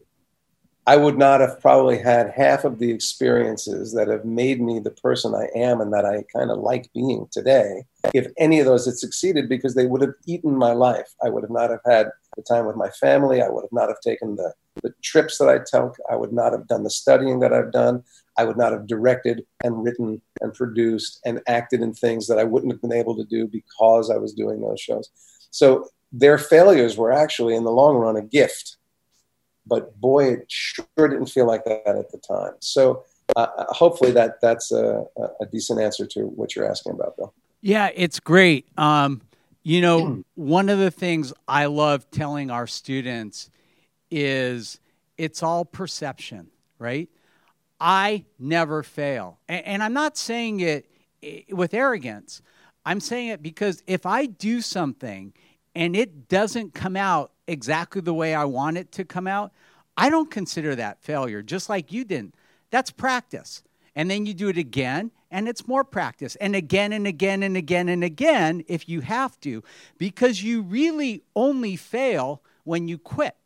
I 0.85 0.97
would 0.97 1.16
not 1.16 1.40
have 1.40 1.61
probably 1.61 1.99
had 1.99 2.33
half 2.35 2.64
of 2.64 2.81
the 2.81 2.90
experiences 2.90 3.92
that 3.92 4.09
have 4.09 4.25
made 4.25 4.61
me 4.61 4.81
the 4.81 4.90
person 4.90 5.33
I 5.33 5.47
am 5.57 5.81
and 5.81 5.92
that 5.92 6.05
I 6.05 6.25
kind 6.37 6.51
of 6.51 6.59
like 6.59 6.92
being 6.92 7.29
today 7.31 7.85
if 8.12 8.27
any 8.37 8.59
of 8.59 8.66
those 8.66 8.87
had 8.87 8.97
succeeded 8.97 9.49
because 9.49 9.77
they 9.77 9.87
would 9.87 10.01
have 10.01 10.14
eaten 10.27 10.57
my 10.57 10.73
life. 10.73 11.14
I 11.25 11.31
would 11.31 11.45
have 11.45 11.53
not 11.53 11.71
have 11.71 11.83
had 11.87 12.09
the 12.37 12.42
time 12.42 12.66
with 12.66 12.75
my 12.75 12.88
family. 12.90 13.42
I 13.42 13.49
would 13.49 13.62
have 13.62 13.73
not 13.73 13.90
have 13.90 14.01
taken 14.01 14.35
the, 14.35 14.53
the 14.83 14.92
trips 15.03 15.38
that 15.38 15.49
I 15.49 15.59
took. 15.59 15.97
I 16.11 16.16
would 16.16 16.33
not 16.33 16.51
have 16.51 16.66
done 16.66 16.83
the 16.83 16.90
studying 16.90 17.38
that 17.40 17.53
I've 17.53 17.71
done. 17.71 18.03
I 18.37 18.45
would 18.45 18.57
not 18.57 18.73
have 18.73 18.88
directed 18.88 19.45
and 19.62 19.85
written 19.85 20.21
and 20.40 20.53
produced 20.53 21.21
and 21.25 21.40
acted 21.47 21.81
in 21.81 21.95
things 21.95 22.27
that 22.27 22.40
I 22.40 22.45
wouldn't 22.45 22.73
have 22.73 22.83
been 22.83 22.92
able 22.92 23.14
to 23.16 23.25
do 23.25 23.47
because 23.47 24.11
I 24.11 24.16
was 24.16 24.33
doing 24.33 24.61
those 24.61 24.81
shows. 24.81 25.11
So 25.51 25.87
their 26.11 26.38
failures 26.38 26.97
were 26.97 27.12
actually, 27.12 27.55
in 27.55 27.62
the 27.62 27.71
long 27.71 27.95
run, 27.97 28.16
a 28.16 28.23
gift 28.23 28.79
but 29.66 29.98
boy, 30.01 30.35
it 30.35 30.44
sure 30.48 31.09
didn't 31.09 31.27
feel 31.27 31.46
like 31.46 31.64
that 31.64 31.87
at 31.87 32.11
the 32.11 32.18
time. 32.18 32.55
So 32.61 33.05
uh, 33.37 33.46
uh, 33.57 33.72
hopefully 33.72 34.12
that 34.12 34.40
that's 34.40 34.72
a, 34.72 35.05
a, 35.40 35.46
decent 35.46 35.81
answer 35.81 36.07
to 36.07 36.22
what 36.27 36.55
you're 36.55 36.68
asking 36.68 36.92
about, 36.92 37.16
Bill. 37.16 37.33
Yeah, 37.61 37.90
it's 37.94 38.20
great. 38.20 38.66
Um, 38.77 39.22
you 39.62 39.81
know, 39.81 40.25
one 40.35 40.68
of 40.68 40.79
the 40.79 40.90
things 40.90 41.33
I 41.46 41.66
love 41.66 42.11
telling 42.11 42.51
our 42.51 42.66
students 42.66 43.48
is 44.11 44.81
it's 45.16 45.42
all 45.42 45.64
perception, 45.64 46.48
right? 46.79 47.09
I 47.81 48.25
never 48.38 48.83
fail. 48.83 49.38
And, 49.48 49.64
and 49.66 49.83
I'm 49.83 49.92
not 49.92 50.18
saying 50.18 50.61
it 50.61 50.87
with 51.51 51.75
arrogance. 51.75 52.42
I'm 52.85 53.01
saying 53.01 53.29
it 53.29 53.42
because 53.42 53.83
if 53.87 54.05
I 54.05 54.27
do 54.27 54.61
something 54.61 55.33
and 55.75 55.94
it 55.96 56.29
doesn't 56.29 56.75
come 56.75 56.96
out 56.96 57.33
exactly 57.46 58.00
the 58.00 58.14
way 58.14 58.35
I 58.35 58.44
want 58.44 58.78
it 58.78 58.92
to 58.92 59.05
come 59.05 59.26
out, 59.26 59.52
I 59.96 60.11
don't 60.11 60.31
consider 60.31 60.74
that 60.76 61.02
failure, 61.02 61.42
just 61.42 61.68
like 61.68 61.92
you 61.92 62.05
didn't. 62.05 62.35
That's 62.70 62.90
practice. 62.90 63.62
And 63.94 64.11
then 64.11 64.24
you 64.24 64.33
do 64.33 64.48
it 64.48 64.57
again, 64.57 65.11
and 65.31 65.48
it's 65.48 65.68
more 65.68 65.85
practice, 65.85 66.35
and 66.37 66.57
again 66.57 66.92
and 66.92 67.07
again 67.07 67.42
and 67.42 67.57
again 67.57 67.88
and 67.90 68.02
again 68.02 68.64
if 68.66 68.88
you 68.88 69.02
have 69.02 69.38
to, 69.40 69.62
because 69.98 70.42
you 70.42 70.62
really 70.62 71.24
only 71.37 71.76
fail 71.76 72.42
when 72.64 72.88
you 72.88 72.96
quit. 72.96 73.37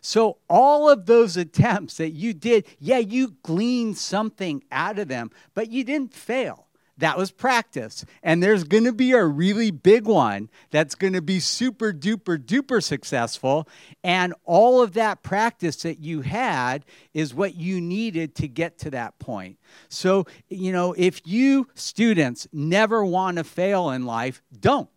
So, 0.00 0.38
all 0.48 0.88
of 0.88 1.06
those 1.06 1.36
attempts 1.36 1.96
that 1.96 2.10
you 2.10 2.32
did, 2.34 2.66
yeah, 2.78 2.98
you 2.98 3.34
gleaned 3.42 3.98
something 3.98 4.62
out 4.70 4.98
of 4.98 5.08
them, 5.08 5.30
but 5.54 5.70
you 5.70 5.82
didn't 5.82 6.14
fail. 6.14 6.66
That 7.00 7.16
was 7.16 7.30
practice. 7.30 8.04
And 8.22 8.42
there's 8.42 8.64
going 8.64 8.84
to 8.84 8.92
be 8.92 9.12
a 9.12 9.24
really 9.24 9.70
big 9.70 10.06
one 10.06 10.48
that's 10.70 10.94
going 10.94 11.14
to 11.14 11.22
be 11.22 11.40
super 11.40 11.92
duper 11.92 12.38
duper 12.38 12.82
successful. 12.82 13.66
And 14.04 14.34
all 14.44 14.82
of 14.82 14.92
that 14.92 15.22
practice 15.22 15.76
that 15.76 15.98
you 15.98 16.20
had 16.20 16.84
is 17.14 17.34
what 17.34 17.56
you 17.56 17.80
needed 17.80 18.34
to 18.36 18.48
get 18.48 18.78
to 18.80 18.90
that 18.90 19.18
point. 19.18 19.58
So, 19.88 20.26
you 20.48 20.72
know, 20.72 20.94
if 20.96 21.26
you 21.26 21.68
students 21.74 22.46
never 22.52 23.04
want 23.04 23.38
to 23.38 23.44
fail 23.44 23.90
in 23.90 24.04
life, 24.04 24.42
don't. 24.58 24.88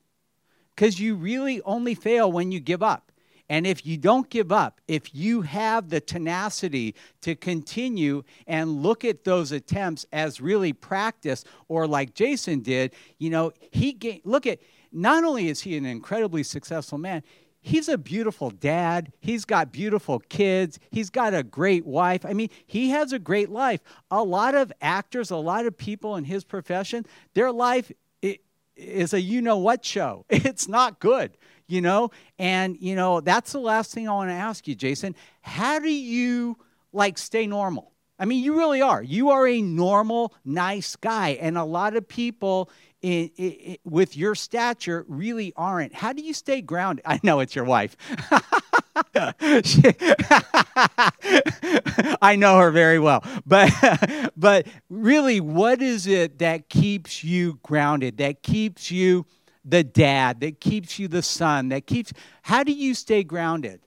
Because 0.75 0.99
you 0.99 1.15
really 1.15 1.61
only 1.61 1.95
fail 1.95 2.31
when 2.31 2.51
you 2.51 2.59
give 2.59 2.83
up. 2.83 3.12
And 3.49 3.67
if 3.67 3.85
you 3.85 3.97
don't 3.97 4.29
give 4.29 4.51
up, 4.51 4.79
if 4.87 5.13
you 5.13 5.41
have 5.41 5.89
the 5.89 5.99
tenacity 5.99 6.95
to 7.21 7.35
continue 7.35 8.23
and 8.47 8.81
look 8.81 9.03
at 9.03 9.25
those 9.25 9.51
attempts 9.51 10.05
as 10.13 10.39
really 10.39 10.73
practice, 10.73 11.43
or 11.67 11.85
like 11.85 12.13
Jason 12.13 12.61
did, 12.61 12.93
you 13.19 13.29
know, 13.29 13.51
he 13.71 14.21
look 14.23 14.47
at 14.47 14.59
not 14.91 15.23
only 15.23 15.49
is 15.49 15.61
he 15.61 15.75
an 15.75 15.85
incredibly 15.85 16.43
successful 16.43 16.97
man, 16.97 17.21
he's 17.59 17.89
a 17.89 17.97
beautiful 17.97 18.49
dad. 18.49 19.11
He's 19.19 19.43
got 19.43 19.71
beautiful 19.71 20.19
kids. 20.29 20.79
He's 20.91 21.09
got 21.09 21.33
a 21.33 21.43
great 21.43 21.85
wife. 21.85 22.25
I 22.25 22.33
mean, 22.33 22.49
he 22.65 22.89
has 22.89 23.11
a 23.11 23.19
great 23.19 23.49
life. 23.49 23.81
A 24.09 24.23
lot 24.23 24.55
of 24.55 24.71
actors, 24.81 25.31
a 25.31 25.37
lot 25.37 25.65
of 25.65 25.77
people 25.77 26.15
in 26.15 26.23
his 26.23 26.43
profession, 26.45 27.05
their 27.33 27.51
life 27.51 27.91
is 28.75 29.13
a 29.13 29.21
you 29.21 29.41
know 29.41 29.57
what 29.57 29.83
show. 29.83 30.25
It's 30.29 30.67
not 30.67 30.99
good 30.99 31.37
you 31.67 31.81
know? 31.81 32.11
And, 32.39 32.77
you 32.79 32.95
know, 32.95 33.21
that's 33.21 33.51
the 33.53 33.59
last 33.59 33.93
thing 33.93 34.07
I 34.07 34.13
want 34.13 34.29
to 34.29 34.35
ask 34.35 34.67
you, 34.67 34.75
Jason. 34.75 35.15
How 35.41 35.79
do 35.79 35.89
you, 35.89 36.57
like, 36.91 37.17
stay 37.17 37.47
normal? 37.47 37.91
I 38.19 38.25
mean, 38.25 38.43
you 38.43 38.57
really 38.57 38.81
are. 38.81 39.01
You 39.01 39.31
are 39.31 39.47
a 39.47 39.61
normal, 39.61 40.33
nice 40.45 40.95
guy. 40.95 41.29
And 41.41 41.57
a 41.57 41.63
lot 41.63 41.95
of 41.95 42.07
people 42.07 42.69
in, 43.01 43.29
in, 43.37 43.77
with 43.83 44.15
your 44.15 44.35
stature 44.35 45.03
really 45.07 45.51
aren't. 45.55 45.93
How 45.93 46.13
do 46.13 46.21
you 46.21 46.33
stay 46.33 46.61
grounded? 46.61 47.03
I 47.05 47.19
know 47.23 47.39
it's 47.39 47.55
your 47.55 47.65
wife. 47.65 47.97
I 52.21 52.35
know 52.37 52.57
her 52.59 52.71
very 52.71 52.99
well. 52.99 53.23
But 53.45 53.71
but 54.37 54.67
really 54.89 55.39
what 55.39 55.81
is 55.81 56.07
it 56.07 56.39
that 56.39 56.69
keeps 56.69 57.23
you 57.23 57.59
grounded? 57.63 58.17
That 58.17 58.43
keeps 58.43 58.91
you 58.91 59.25
the 59.65 59.83
dad, 59.83 60.41
that 60.41 60.59
keeps 60.59 60.99
you 60.99 61.07
the 61.07 61.21
son, 61.21 61.69
that 61.69 61.87
keeps. 61.87 62.13
How 62.41 62.63
do 62.63 62.71
you 62.71 62.93
stay 62.93 63.23
grounded? 63.23 63.81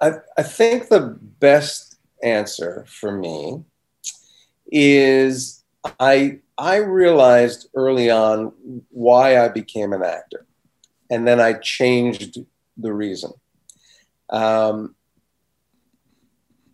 I, 0.00 0.12
I 0.36 0.42
think 0.42 0.88
the 0.88 1.18
best 1.40 1.98
answer 2.22 2.84
for 2.88 3.12
me 3.12 3.62
is 4.70 5.62
I 6.00 6.40
I 6.56 6.76
realized 6.76 7.68
early 7.74 8.10
on 8.10 8.52
why 8.90 9.38
I 9.38 9.48
became 9.48 9.92
an 9.92 10.02
actor, 10.02 10.46
and 11.10 11.26
then 11.26 11.40
I 11.40 11.54
changed 11.54 12.38
the 12.76 12.92
reason. 12.92 13.32
Um, 14.30 14.94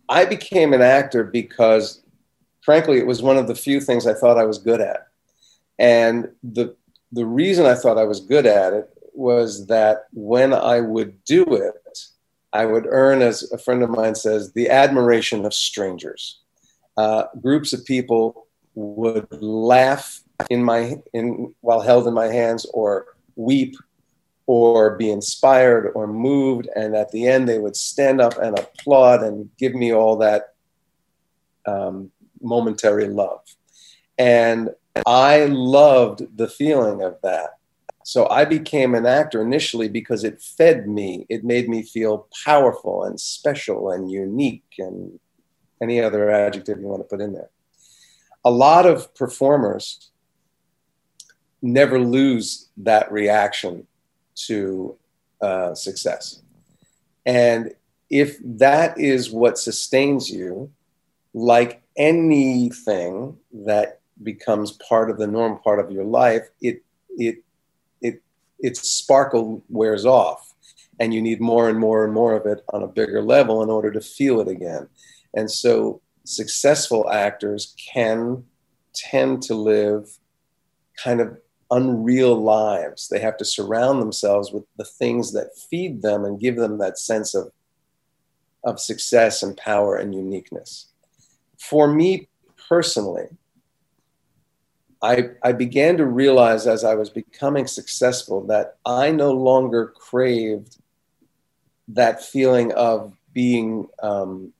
I 0.07 0.25
became 0.25 0.73
an 0.73 0.81
actor 0.81 1.23
because, 1.23 2.01
frankly, 2.61 2.97
it 2.97 3.05
was 3.05 3.21
one 3.21 3.37
of 3.37 3.47
the 3.47 3.55
few 3.55 3.81
things 3.81 4.07
I 4.07 4.13
thought 4.13 4.37
I 4.37 4.45
was 4.45 4.57
good 4.57 4.81
at, 4.81 5.07
and 5.77 6.29
the 6.43 6.75
the 7.11 7.25
reason 7.25 7.65
I 7.65 7.75
thought 7.75 7.97
I 7.97 8.05
was 8.05 8.19
good 8.21 8.45
at 8.45 8.73
it 8.73 8.89
was 9.13 9.67
that 9.67 10.05
when 10.13 10.53
I 10.53 10.79
would 10.79 11.23
do 11.25 11.43
it, 11.55 11.99
I 12.53 12.65
would 12.65 12.85
earn, 12.87 13.21
as 13.21 13.49
a 13.51 13.57
friend 13.57 13.83
of 13.83 13.89
mine 13.89 14.15
says, 14.15 14.53
the 14.53 14.69
admiration 14.69 15.45
of 15.45 15.53
strangers. 15.53 16.39
Uh, 16.97 17.25
groups 17.41 17.73
of 17.73 17.85
people 17.85 18.47
would 18.75 19.27
laugh 19.41 20.21
in 20.49 20.63
my 20.63 20.97
in 21.13 21.53
while 21.61 21.81
held 21.81 22.07
in 22.07 22.13
my 22.13 22.27
hands, 22.27 22.65
or 22.73 23.05
weep, 23.35 23.75
or 24.47 24.97
be 24.97 25.09
inspired 25.09 25.91
or 25.95 26.07
moved, 26.07 26.67
and 26.75 26.95
at 26.95 27.11
the 27.11 27.27
end 27.27 27.47
they 27.47 27.59
would 27.59 27.75
stand 27.75 28.19
up 28.19 28.37
and 28.37 28.57
applaud 28.57 29.23
and 29.23 29.49
give 29.57 29.73
me 29.73 29.93
all 29.93 30.17
that 30.17 30.53
um, 31.65 32.11
momentary 32.41 33.07
love. 33.07 33.41
And 34.17 34.69
I 35.05 35.45
loved 35.45 36.37
the 36.37 36.47
feeling 36.47 37.01
of 37.01 37.17
that. 37.23 37.57
So 38.03 38.27
I 38.29 38.45
became 38.45 38.95
an 38.95 39.05
actor 39.05 39.41
initially 39.41 39.87
because 39.87 40.23
it 40.23 40.41
fed 40.41 40.87
me. 40.87 41.25
It 41.29 41.43
made 41.43 41.69
me 41.69 41.83
feel 41.83 42.27
powerful 42.43 43.03
and 43.03 43.19
special 43.19 43.91
and 43.91 44.09
unique 44.09 44.65
and 44.79 45.19
any 45.81 46.01
other 46.01 46.29
adjective 46.29 46.79
you 46.79 46.87
want 46.87 47.01
to 47.01 47.07
put 47.07 47.21
in 47.21 47.33
there. 47.33 47.49
A 48.43 48.51
lot 48.51 48.85
of 48.85 49.13
performers 49.15 50.09
never 51.61 51.99
lose 51.99 52.69
that 52.77 53.11
reaction 53.11 53.85
to 54.33 54.97
uh, 55.41 55.75
success. 55.75 56.41
And 57.25 57.73
if 58.09 58.37
that 58.43 58.99
is 58.99 59.31
what 59.31 59.57
sustains 59.57 60.29
you, 60.29 60.71
like 61.33 61.81
anything 61.95 63.37
that 63.53 64.00
becomes 64.23 64.77
part 64.87 65.09
of 65.09 65.17
the 65.17 65.27
normal 65.27 65.59
part 65.59 65.79
of 65.79 65.91
your 65.91 66.05
life, 66.05 66.47
it 66.61 66.83
it 67.09 67.43
it 68.01 68.21
its 68.59 68.81
sparkle 68.91 69.63
wears 69.69 70.05
off, 70.05 70.53
and 70.99 71.13
you 71.13 71.21
need 71.21 71.41
more 71.41 71.69
and 71.69 71.79
more 71.79 72.03
and 72.03 72.13
more 72.13 72.35
of 72.35 72.45
it 72.45 72.63
on 72.73 72.83
a 72.83 72.87
bigger 72.87 73.21
level 73.21 73.63
in 73.63 73.69
order 73.69 73.91
to 73.91 74.01
feel 74.01 74.39
it 74.39 74.47
again. 74.47 74.87
And 75.33 75.49
so, 75.49 76.01
successful 76.25 77.09
actors 77.09 77.75
can 77.93 78.43
tend 78.93 79.41
to 79.43 79.55
live 79.55 80.17
kind 81.01 81.21
of 81.21 81.37
unreal 81.71 82.35
lives. 82.41 83.07
They 83.07 83.19
have 83.19 83.37
to 83.37 83.45
surround 83.45 84.01
themselves 84.01 84.51
with 84.51 84.63
the 84.77 84.83
things 84.83 85.31
that 85.33 85.57
feed 85.69 86.01
them 86.01 86.25
and 86.25 86.39
give 86.39 86.57
them 86.57 86.77
that 86.79 86.99
sense 86.99 87.33
of 87.33 87.51
of 88.63 88.79
success 88.79 89.41
and 89.41 89.57
power 89.57 89.95
and 89.95 90.13
uniqueness. 90.13 90.87
For 91.57 91.91
me 91.91 92.29
personally, 92.69 93.25
I, 95.01 95.29
I 95.41 95.51
began 95.51 95.97
to 95.97 96.05
realize 96.05 96.67
as 96.67 96.83
I 96.83 96.93
was 96.93 97.09
becoming 97.09 97.65
successful 97.65 98.45
that 98.47 98.77
I 98.85 99.11
no 99.11 99.31
longer 99.31 99.87
craved 99.87 100.77
that 101.87 102.23
feeling 102.23 102.71
of 102.73 103.13
being 103.33 103.87
um, 104.03 104.53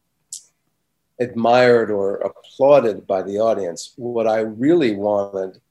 admired 1.20 1.92
or 1.92 2.16
applauded 2.18 3.06
by 3.06 3.22
the 3.22 3.38
audience. 3.38 3.94
What 3.98 4.28
I 4.28 4.39
really 4.39 4.96
wanted 4.96 5.62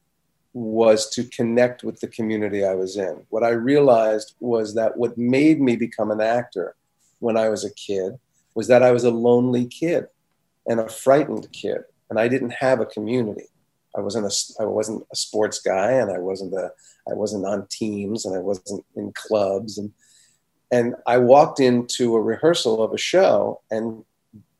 was 0.53 1.11
to 1.11 1.25
connect 1.25 1.83
with 1.83 2.01
the 2.01 2.09
community 2.09 2.64
I 2.64 2.75
was 2.75 2.97
in. 2.97 3.25
What 3.31 3.43
I 3.43 3.51
realized 3.51 4.35
was 4.41 4.75
that 4.75 4.97
what 4.97 5.18
made 5.18 5.61
me 5.61 5.77
become 5.77 6.11
an 6.11 6.21
actor 6.21 6.77
when 7.18 7.37
I 7.37 7.49
was 7.49 7.64
a 7.64 7.75
kid 7.75 8.18
was 8.55 8.68
that 8.68 8.83
I 8.83 8.93
was 8.93 9.05
a 9.05 9.11
lonely 9.11 9.66
kid 9.66 10.07
and 10.66 10.81
a 10.81 10.89
frightened 10.89 11.51
kid, 11.53 11.79
and 12.09 12.18
I 12.18 12.29
didn't 12.29 12.55
have 12.55 12.81
a 12.81 12.87
community. 12.87 13.47
I 13.97 14.01
wasn't 14.01 14.26
a 14.26 14.62
I 14.62 14.66
wasn't 14.66 15.07
a 15.12 15.16
sports 15.16 15.61
guy, 15.61 15.93
and 15.93 16.11
I 16.11 16.18
wasn't 16.18 16.55
a 16.55 16.72
I 17.11 17.14
wasn't 17.14 17.47
on 17.47 17.66
teams, 17.70 18.24
and 18.24 18.34
I 18.34 18.38
wasn't 18.38 18.84
in 18.97 19.12
clubs, 19.12 19.78
and 19.78 19.93
and 20.70 20.95
I 21.07 21.18
walked 21.18 21.61
into 21.61 22.14
a 22.14 22.20
rehearsal 22.20 22.82
of 22.82 22.93
a 22.93 22.99
show, 22.99 23.61
and 23.70 24.05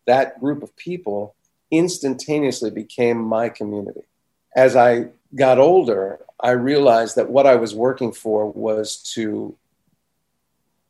that 0.07 0.41
group 0.41 0.63
of 0.63 0.77
people 0.77 1.35
instantaneously 1.71 2.71
became 2.71 3.19
my 3.19 3.49
community. 3.49 4.03
As 4.57 4.75
I 4.75 5.11
got 5.35 5.59
older, 5.59 6.19
I 6.41 6.51
realized 6.51 7.17
that 7.17 7.31
what 7.31 7.47
I 7.47 7.55
was 7.55 7.75
working 7.75 8.13
for 8.13 8.51
was 8.51 8.97
to 9.15 9.57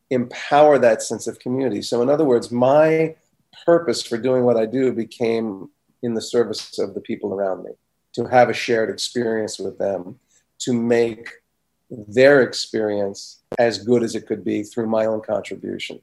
empower 0.08 0.78
that 0.78 1.02
sense 1.02 1.26
of 1.26 1.38
community. 1.38 1.82
So, 1.82 2.02
in 2.02 2.08
other 2.08 2.24
words, 2.24 2.50
my 2.50 3.16
purpose 3.64 4.02
for 4.02 4.16
doing 4.16 4.44
what 4.44 4.56
I 4.56 4.66
do 4.66 4.92
became 4.92 5.68
in 6.02 6.14
the 6.14 6.22
service 6.22 6.78
of 6.78 6.94
the 6.94 7.00
people 7.00 7.34
around 7.34 7.64
me, 7.64 7.72
to 8.14 8.24
have 8.26 8.48
a 8.48 8.54
shared 8.54 8.90
experience 8.90 9.58
with 9.58 9.78
them, 9.78 10.18
to 10.60 10.72
make 10.72 11.28
their 11.90 12.42
experience 12.42 13.42
as 13.58 13.78
good 13.78 14.02
as 14.02 14.14
it 14.14 14.26
could 14.26 14.44
be 14.44 14.62
through 14.62 14.86
my 14.86 15.06
own 15.06 15.20
contribution. 15.20 16.00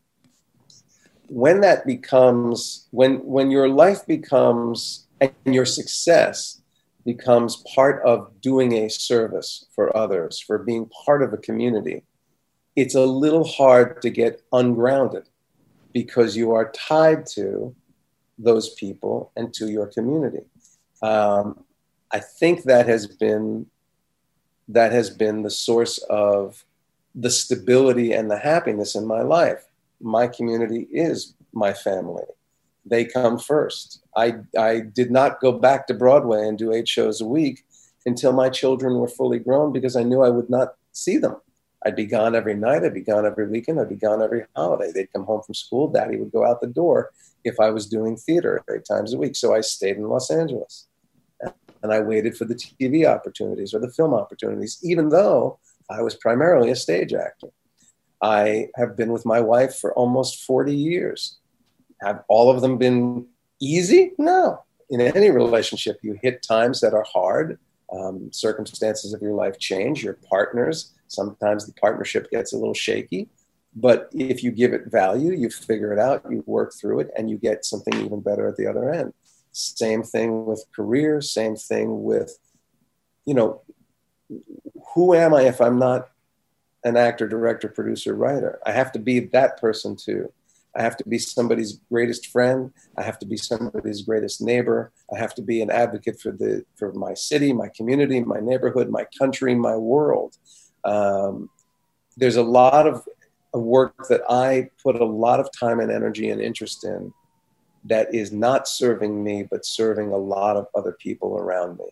When 1.28 1.62
that 1.62 1.86
becomes, 1.86 2.88
when, 2.92 3.26
when 3.26 3.52
your 3.52 3.70
life 3.70 4.06
becomes, 4.06 5.08
and 5.20 5.32
your 5.46 5.66
success 5.66 6.62
becomes 7.06 7.64
part 7.74 8.06
of 8.06 8.40
doing 8.42 8.74
a 8.74 8.90
service 8.90 9.66
for 9.74 9.96
others, 9.96 10.40
for 10.40 10.58
being 10.58 10.90
part 11.06 11.24
of 11.24 11.34
a 11.34 11.38
community, 11.38 12.04
it's 12.76 12.96
a 12.96 13.06
little 13.06 13.46
hard 13.46 14.02
to 14.02 14.10
get 14.10 14.42
ungrounded 14.54 15.28
because 15.94 16.38
you 16.38 16.52
are 16.52 16.72
tied 16.72 17.26
to 17.26 17.76
those 18.38 18.74
people 18.76 19.32
and 19.36 19.54
to 19.54 19.70
your 19.70 19.88
community. 19.88 20.46
Um, 21.02 21.64
I 22.12 22.20
think 22.20 22.64
that 22.64 22.88
has 22.88 23.08
been 23.08 23.68
that 24.70 24.92
has 24.92 25.10
been 25.10 25.44
the 25.44 25.50
source 25.50 25.98
of 26.10 26.66
the 27.16 27.30
stability 27.30 28.12
and 28.12 28.30
the 28.30 28.38
happiness 28.38 28.96
in 28.96 29.08
my 29.08 29.22
life. 29.22 29.64
My 30.02 30.28
community 30.28 30.88
is 30.92 31.36
my 31.54 31.74
family 31.74 32.26
they 32.90 33.06
come 33.06 33.38
first. 33.38 34.02
I, 34.16 34.36
I 34.58 34.80
did 34.80 35.12
not 35.12 35.40
go 35.40 35.52
back 35.52 35.88
to 35.88 35.94
Broadway 35.94 36.48
and 36.48 36.58
do 36.58 36.72
eight 36.72 36.88
shows 36.88 37.22
a 37.22 37.26
week 37.26 37.66
until 38.06 38.32
my 38.32 38.50
children 38.50 38.98
were 38.98 39.08
fully 39.08 39.40
grown 39.40 39.74
because 39.74 39.96
I 39.96 40.04
knew 40.04 40.22
I 40.22 40.30
would 40.30 40.50
not 40.50 40.76
see 40.94 41.18
them. 41.18 41.38
I'd 41.86 41.96
be 41.96 42.06
gone 42.06 42.36
every 42.36 42.56
night, 42.56 42.84
I'd 42.84 42.94
be 42.94 43.02
gone 43.02 43.26
every 43.26 43.48
weekend, 43.48 43.80
I'd 43.80 43.90
be 43.90 43.96
gone 43.96 44.22
every 44.22 44.46
holiday. 44.56 44.92
They'd 44.92 45.14
come 45.14 45.26
home 45.26 45.42
from 45.44 45.54
school, 45.54 45.88
daddy 45.88 46.18
would 46.18 46.32
go 46.32 46.46
out 46.46 46.60
the 46.60 46.68
door 46.68 47.12
if 47.44 47.60
I 47.60 47.70
was 47.70 47.88
doing 47.88 48.18
theater 48.18 48.64
eight 48.74 48.86
times 48.86 49.14
a 49.14 49.18
week. 49.18 49.36
So 49.36 49.54
I 49.54 49.62
stayed 49.62 49.98
in 49.98 50.04
Los 50.04 50.32
Angeles 50.32 50.88
and 51.84 51.92
I 51.92 52.00
waited 52.00 52.38
for 52.38 52.46
the 52.46 52.56
TV 52.56 53.06
opportunities 53.06 53.74
or 53.74 53.80
the 53.80 53.92
film 53.92 54.14
opportunities, 54.14 54.80
even 54.84 55.10
though 55.10 55.60
I 55.90 56.02
was 56.02 56.16
primarily 56.16 56.70
a 56.70 56.76
stage 56.76 57.14
actor. 57.14 57.48
I 58.22 58.70
have 58.76 58.98
been 58.98 59.12
with 59.12 59.26
my 59.26 59.42
wife 59.42 59.76
for 59.76 59.94
almost 59.94 60.44
40 60.44 60.76
years. 60.76 61.38
Have 62.02 62.24
all 62.28 62.50
of 62.50 62.62
them 62.62 62.78
been 62.78 63.28
easy? 63.60 64.14
No. 64.18 64.64
In 64.90 65.02
any 65.02 65.30
relationship, 65.30 66.00
you 66.02 66.18
hit 66.22 66.44
times 66.44 66.82
that 66.82 66.94
are 66.94 67.06
hard. 67.12 67.60
Um, 67.92 68.32
circumstances 68.34 69.14
of 69.14 69.22
your 69.22 69.34
life 69.34 69.60
change. 69.60 70.04
Your 70.04 70.18
partners, 70.30 70.94
sometimes 71.08 71.66
the 71.66 71.74
partnership 71.74 72.30
gets 72.30 72.54
a 72.54 72.58
little 72.58 72.74
shaky. 72.74 73.30
But 73.76 74.10
if 74.14 74.44
you 74.44 74.52
give 74.52 74.74
it 74.74 74.92
value, 74.92 75.34
you 75.34 75.50
figure 75.50 75.94
it 75.94 76.00
out, 76.00 76.26
you 76.30 76.44
work 76.48 76.74
through 76.74 77.02
it, 77.02 77.12
and 77.16 77.30
you 77.30 77.38
get 77.38 77.64
something 77.64 77.94
even 78.04 78.22
better 78.22 78.48
at 78.48 78.58
the 78.58 78.68
other 78.68 78.92
end. 78.92 79.14
Same 79.58 80.04
thing 80.04 80.46
with 80.46 80.64
career, 80.76 81.20
same 81.20 81.56
thing 81.56 82.04
with, 82.04 82.38
you 83.26 83.34
know, 83.34 83.62
who 84.94 85.16
am 85.16 85.34
I 85.34 85.44
if 85.44 85.60
I'm 85.60 85.80
not 85.80 86.10
an 86.84 86.96
actor, 86.96 87.28
director, 87.28 87.68
producer, 87.68 88.14
writer? 88.14 88.60
I 88.68 88.72
have 88.72 88.92
to 88.92 89.00
be 89.00 89.20
that 89.20 89.60
person 89.60 89.96
too. 89.96 90.32
I 90.76 90.84
have 90.84 90.96
to 90.98 91.10
be 91.10 91.18
somebody's 91.18 91.80
greatest 91.92 92.28
friend. 92.28 92.72
I 92.96 93.02
have 93.02 93.18
to 93.18 93.26
be 93.26 93.36
somebody's 93.36 94.04
greatest 94.04 94.42
neighbor. 94.42 94.92
I 95.12 95.18
have 95.18 95.34
to 95.36 95.42
be 95.42 95.64
an 95.64 95.72
advocate 95.72 96.20
for 96.20 96.32
the 96.32 96.64
for 96.76 96.94
my 96.94 97.16
city, 97.16 97.52
my 97.52 97.70
community, 97.76 98.24
my 98.24 98.40
neighborhood, 98.40 98.92
my 98.92 99.08
country, 99.18 99.56
my 99.56 99.76
world. 99.76 100.38
Um, 100.84 101.50
there's 102.16 102.36
a 102.36 102.44
lot 102.44 102.86
of, 102.86 103.04
of 103.56 103.62
work 103.64 104.08
that 104.10 104.22
I 104.30 104.70
put 104.84 105.02
a 105.02 105.06
lot 105.06 105.40
of 105.40 105.50
time 105.52 105.80
and 105.80 105.92
energy 105.92 106.30
and 106.30 106.40
interest 106.40 106.84
in 106.84 107.12
that 107.88 108.14
is 108.14 108.32
not 108.32 108.68
serving 108.68 109.24
me, 109.24 109.44
but 109.44 109.66
serving 109.66 110.12
a 110.12 110.18
lot 110.18 110.56
of 110.56 110.68
other 110.76 110.92
people 110.92 111.38
around 111.38 111.78
me. 111.78 111.86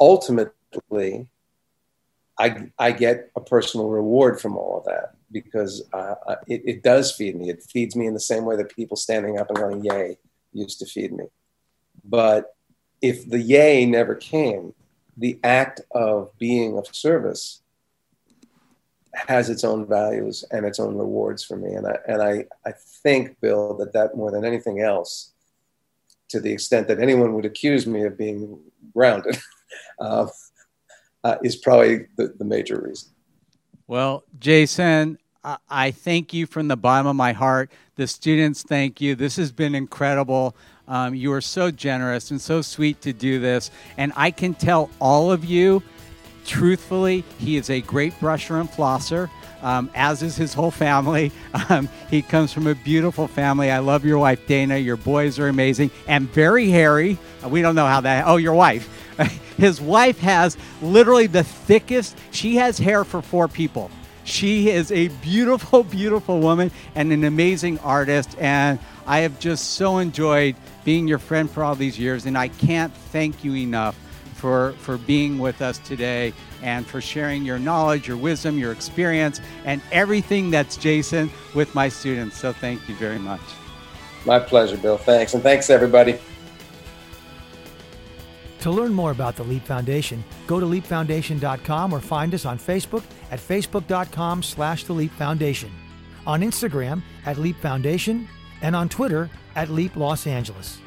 Ultimately, 0.00 1.28
I, 2.38 2.70
I 2.78 2.92
get 2.92 3.30
a 3.36 3.40
personal 3.40 3.88
reward 3.88 4.40
from 4.40 4.56
all 4.56 4.78
of 4.78 4.84
that 4.84 5.14
because 5.32 5.82
uh, 5.92 6.14
it, 6.46 6.62
it 6.64 6.82
does 6.82 7.12
feed 7.12 7.36
me. 7.36 7.50
It 7.50 7.62
feeds 7.62 7.96
me 7.96 8.06
in 8.06 8.14
the 8.14 8.20
same 8.20 8.44
way 8.44 8.56
that 8.56 8.74
people 8.74 8.96
standing 8.96 9.38
up 9.38 9.48
and 9.48 9.58
going, 9.58 9.84
yay, 9.84 10.18
used 10.52 10.78
to 10.78 10.86
feed 10.86 11.12
me. 11.12 11.24
But 12.04 12.54
if 13.02 13.28
the 13.28 13.40
yay 13.40 13.86
never 13.86 14.14
came, 14.14 14.72
the 15.16 15.38
act 15.42 15.80
of 15.90 16.30
being 16.38 16.78
of 16.78 16.86
service 16.94 17.60
has 19.26 19.50
its 19.50 19.64
own 19.64 19.86
values 19.86 20.44
and 20.50 20.64
its 20.64 20.78
own 20.78 20.96
rewards 20.96 21.42
for 21.42 21.56
me. 21.56 21.74
And 21.74 21.86
I, 21.86 21.98
and 22.06 22.22
I, 22.22 22.44
I 22.64 22.72
think, 23.02 23.40
Bill, 23.40 23.74
that 23.78 23.92
that 23.92 24.16
more 24.16 24.30
than 24.30 24.44
anything 24.44 24.80
else, 24.80 25.32
to 26.28 26.40
the 26.40 26.52
extent 26.52 26.88
that 26.88 27.00
anyone 27.00 27.34
would 27.34 27.44
accuse 27.44 27.86
me 27.86 28.04
of 28.04 28.18
being 28.18 28.60
grounded, 28.94 29.38
uh, 30.00 30.26
uh, 31.24 31.36
is 31.42 31.56
probably 31.56 32.06
the, 32.16 32.34
the 32.38 32.44
major 32.44 32.80
reason. 32.80 33.10
Well, 33.86 34.24
Jason, 34.38 35.18
I 35.70 35.92
thank 35.92 36.34
you 36.34 36.46
from 36.46 36.68
the 36.68 36.76
bottom 36.76 37.06
of 37.06 37.16
my 37.16 37.32
heart. 37.32 37.70
The 37.96 38.06
students 38.06 38.62
thank 38.62 39.00
you. 39.00 39.14
This 39.14 39.36
has 39.36 39.50
been 39.50 39.74
incredible. 39.74 40.54
Um, 40.86 41.14
you 41.14 41.32
are 41.32 41.40
so 41.40 41.70
generous 41.70 42.30
and 42.30 42.40
so 42.40 42.60
sweet 42.60 43.00
to 43.02 43.12
do 43.12 43.40
this. 43.40 43.70
And 43.96 44.12
I 44.16 44.30
can 44.30 44.54
tell 44.54 44.90
all 45.00 45.32
of 45.32 45.44
you, 45.44 45.82
truthfully, 46.48 47.24
he 47.38 47.56
is 47.56 47.70
a 47.70 47.80
great 47.82 48.18
brusher 48.18 48.58
and 48.58 48.68
flosser. 48.68 49.30
Um, 49.60 49.90
as 49.92 50.22
is 50.22 50.36
his 50.36 50.54
whole 50.54 50.70
family. 50.70 51.30
Um, 51.70 51.88
he 52.08 52.22
comes 52.22 52.52
from 52.52 52.66
a 52.66 52.74
beautiful 52.74 53.26
family. 53.26 53.70
I 53.70 53.80
love 53.80 54.04
your 54.04 54.18
wife, 54.18 54.46
Dana. 54.46 54.78
Your 54.78 54.96
boys 54.96 55.38
are 55.38 55.48
amazing 55.48 55.90
and 56.06 56.30
very 56.30 56.70
hairy. 56.70 57.18
We 57.46 57.60
don't 57.62 57.74
know 57.74 57.86
how 57.86 58.00
that. 58.02 58.26
Oh, 58.26 58.36
your 58.36 58.54
wife. 58.54 58.88
His 59.56 59.80
wife 59.80 60.18
has 60.20 60.56
literally 60.80 61.26
the 61.26 61.42
thickest, 61.42 62.16
she 62.30 62.56
has 62.56 62.78
hair 62.78 63.04
for 63.04 63.20
four 63.20 63.48
people. 63.48 63.90
She 64.24 64.70
is 64.70 64.92
a 64.92 65.08
beautiful, 65.08 65.82
beautiful 66.00 66.40
woman 66.40 66.70
and 66.94 67.12
an 67.12 67.24
amazing 67.24 67.80
artist. 67.80 68.36
And 68.38 68.78
I 69.06 69.20
have 69.20 69.38
just 69.40 69.72
so 69.72 69.98
enjoyed 69.98 70.54
being 70.84 71.08
your 71.08 71.18
friend 71.18 71.50
for 71.50 71.64
all 71.64 71.74
these 71.74 71.98
years. 71.98 72.24
And 72.24 72.38
I 72.38 72.48
can't 72.48 72.94
thank 72.94 73.42
you 73.42 73.56
enough 73.56 73.96
for, 74.38 74.72
for 74.78 74.96
being 74.96 75.38
with 75.38 75.60
us 75.60 75.78
today 75.78 76.32
and 76.62 76.86
for 76.86 77.00
sharing 77.00 77.44
your 77.44 77.58
knowledge, 77.58 78.08
your 78.08 78.16
wisdom, 78.16 78.58
your 78.58 78.72
experience, 78.72 79.40
and 79.64 79.82
everything 79.92 80.50
that's 80.50 80.76
Jason 80.76 81.30
with 81.54 81.74
my 81.74 81.88
students. 81.88 82.38
So 82.38 82.52
thank 82.52 82.88
you 82.88 82.94
very 82.94 83.18
much. 83.18 83.40
My 84.24 84.38
pleasure, 84.38 84.76
Bill. 84.76 84.98
Thanks. 84.98 85.34
And 85.34 85.42
thanks, 85.42 85.70
everybody. 85.70 86.18
To 88.60 88.70
learn 88.72 88.92
more 88.92 89.12
about 89.12 89.36
the 89.36 89.44
Leap 89.44 89.64
Foundation, 89.64 90.24
go 90.46 90.58
to 90.58 90.66
leapfoundation.com 90.66 91.92
or 91.92 92.00
find 92.00 92.34
us 92.34 92.44
on 92.44 92.58
Facebook 92.58 93.04
at 93.30 93.38
facebook.com 93.38 94.42
slash 94.42 94.84
the 94.84 94.92
Leap 94.92 95.12
Foundation, 95.12 95.70
on 96.26 96.40
Instagram 96.40 97.02
at 97.24 97.38
Leap 97.38 97.56
Foundation, 97.58 98.28
and 98.60 98.74
on 98.74 98.88
Twitter 98.88 99.30
at 99.54 99.70
Leap 99.70 99.94
Los 99.94 100.26
Angeles. 100.26 100.80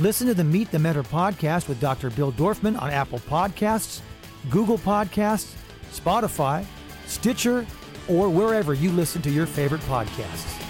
Listen 0.00 0.26
to 0.28 0.34
the 0.34 0.42
Meet 0.42 0.70
the 0.70 0.78
Mentor 0.78 1.02
podcast 1.02 1.68
with 1.68 1.78
Dr. 1.78 2.08
Bill 2.08 2.32
Dorfman 2.32 2.80
on 2.80 2.88
Apple 2.88 3.18
Podcasts, 3.18 4.00
Google 4.48 4.78
Podcasts, 4.78 5.54
Spotify, 5.92 6.64
Stitcher, 7.06 7.66
or 8.08 8.30
wherever 8.30 8.72
you 8.72 8.90
listen 8.92 9.20
to 9.20 9.30
your 9.30 9.44
favorite 9.44 9.82
podcasts. 9.82 10.69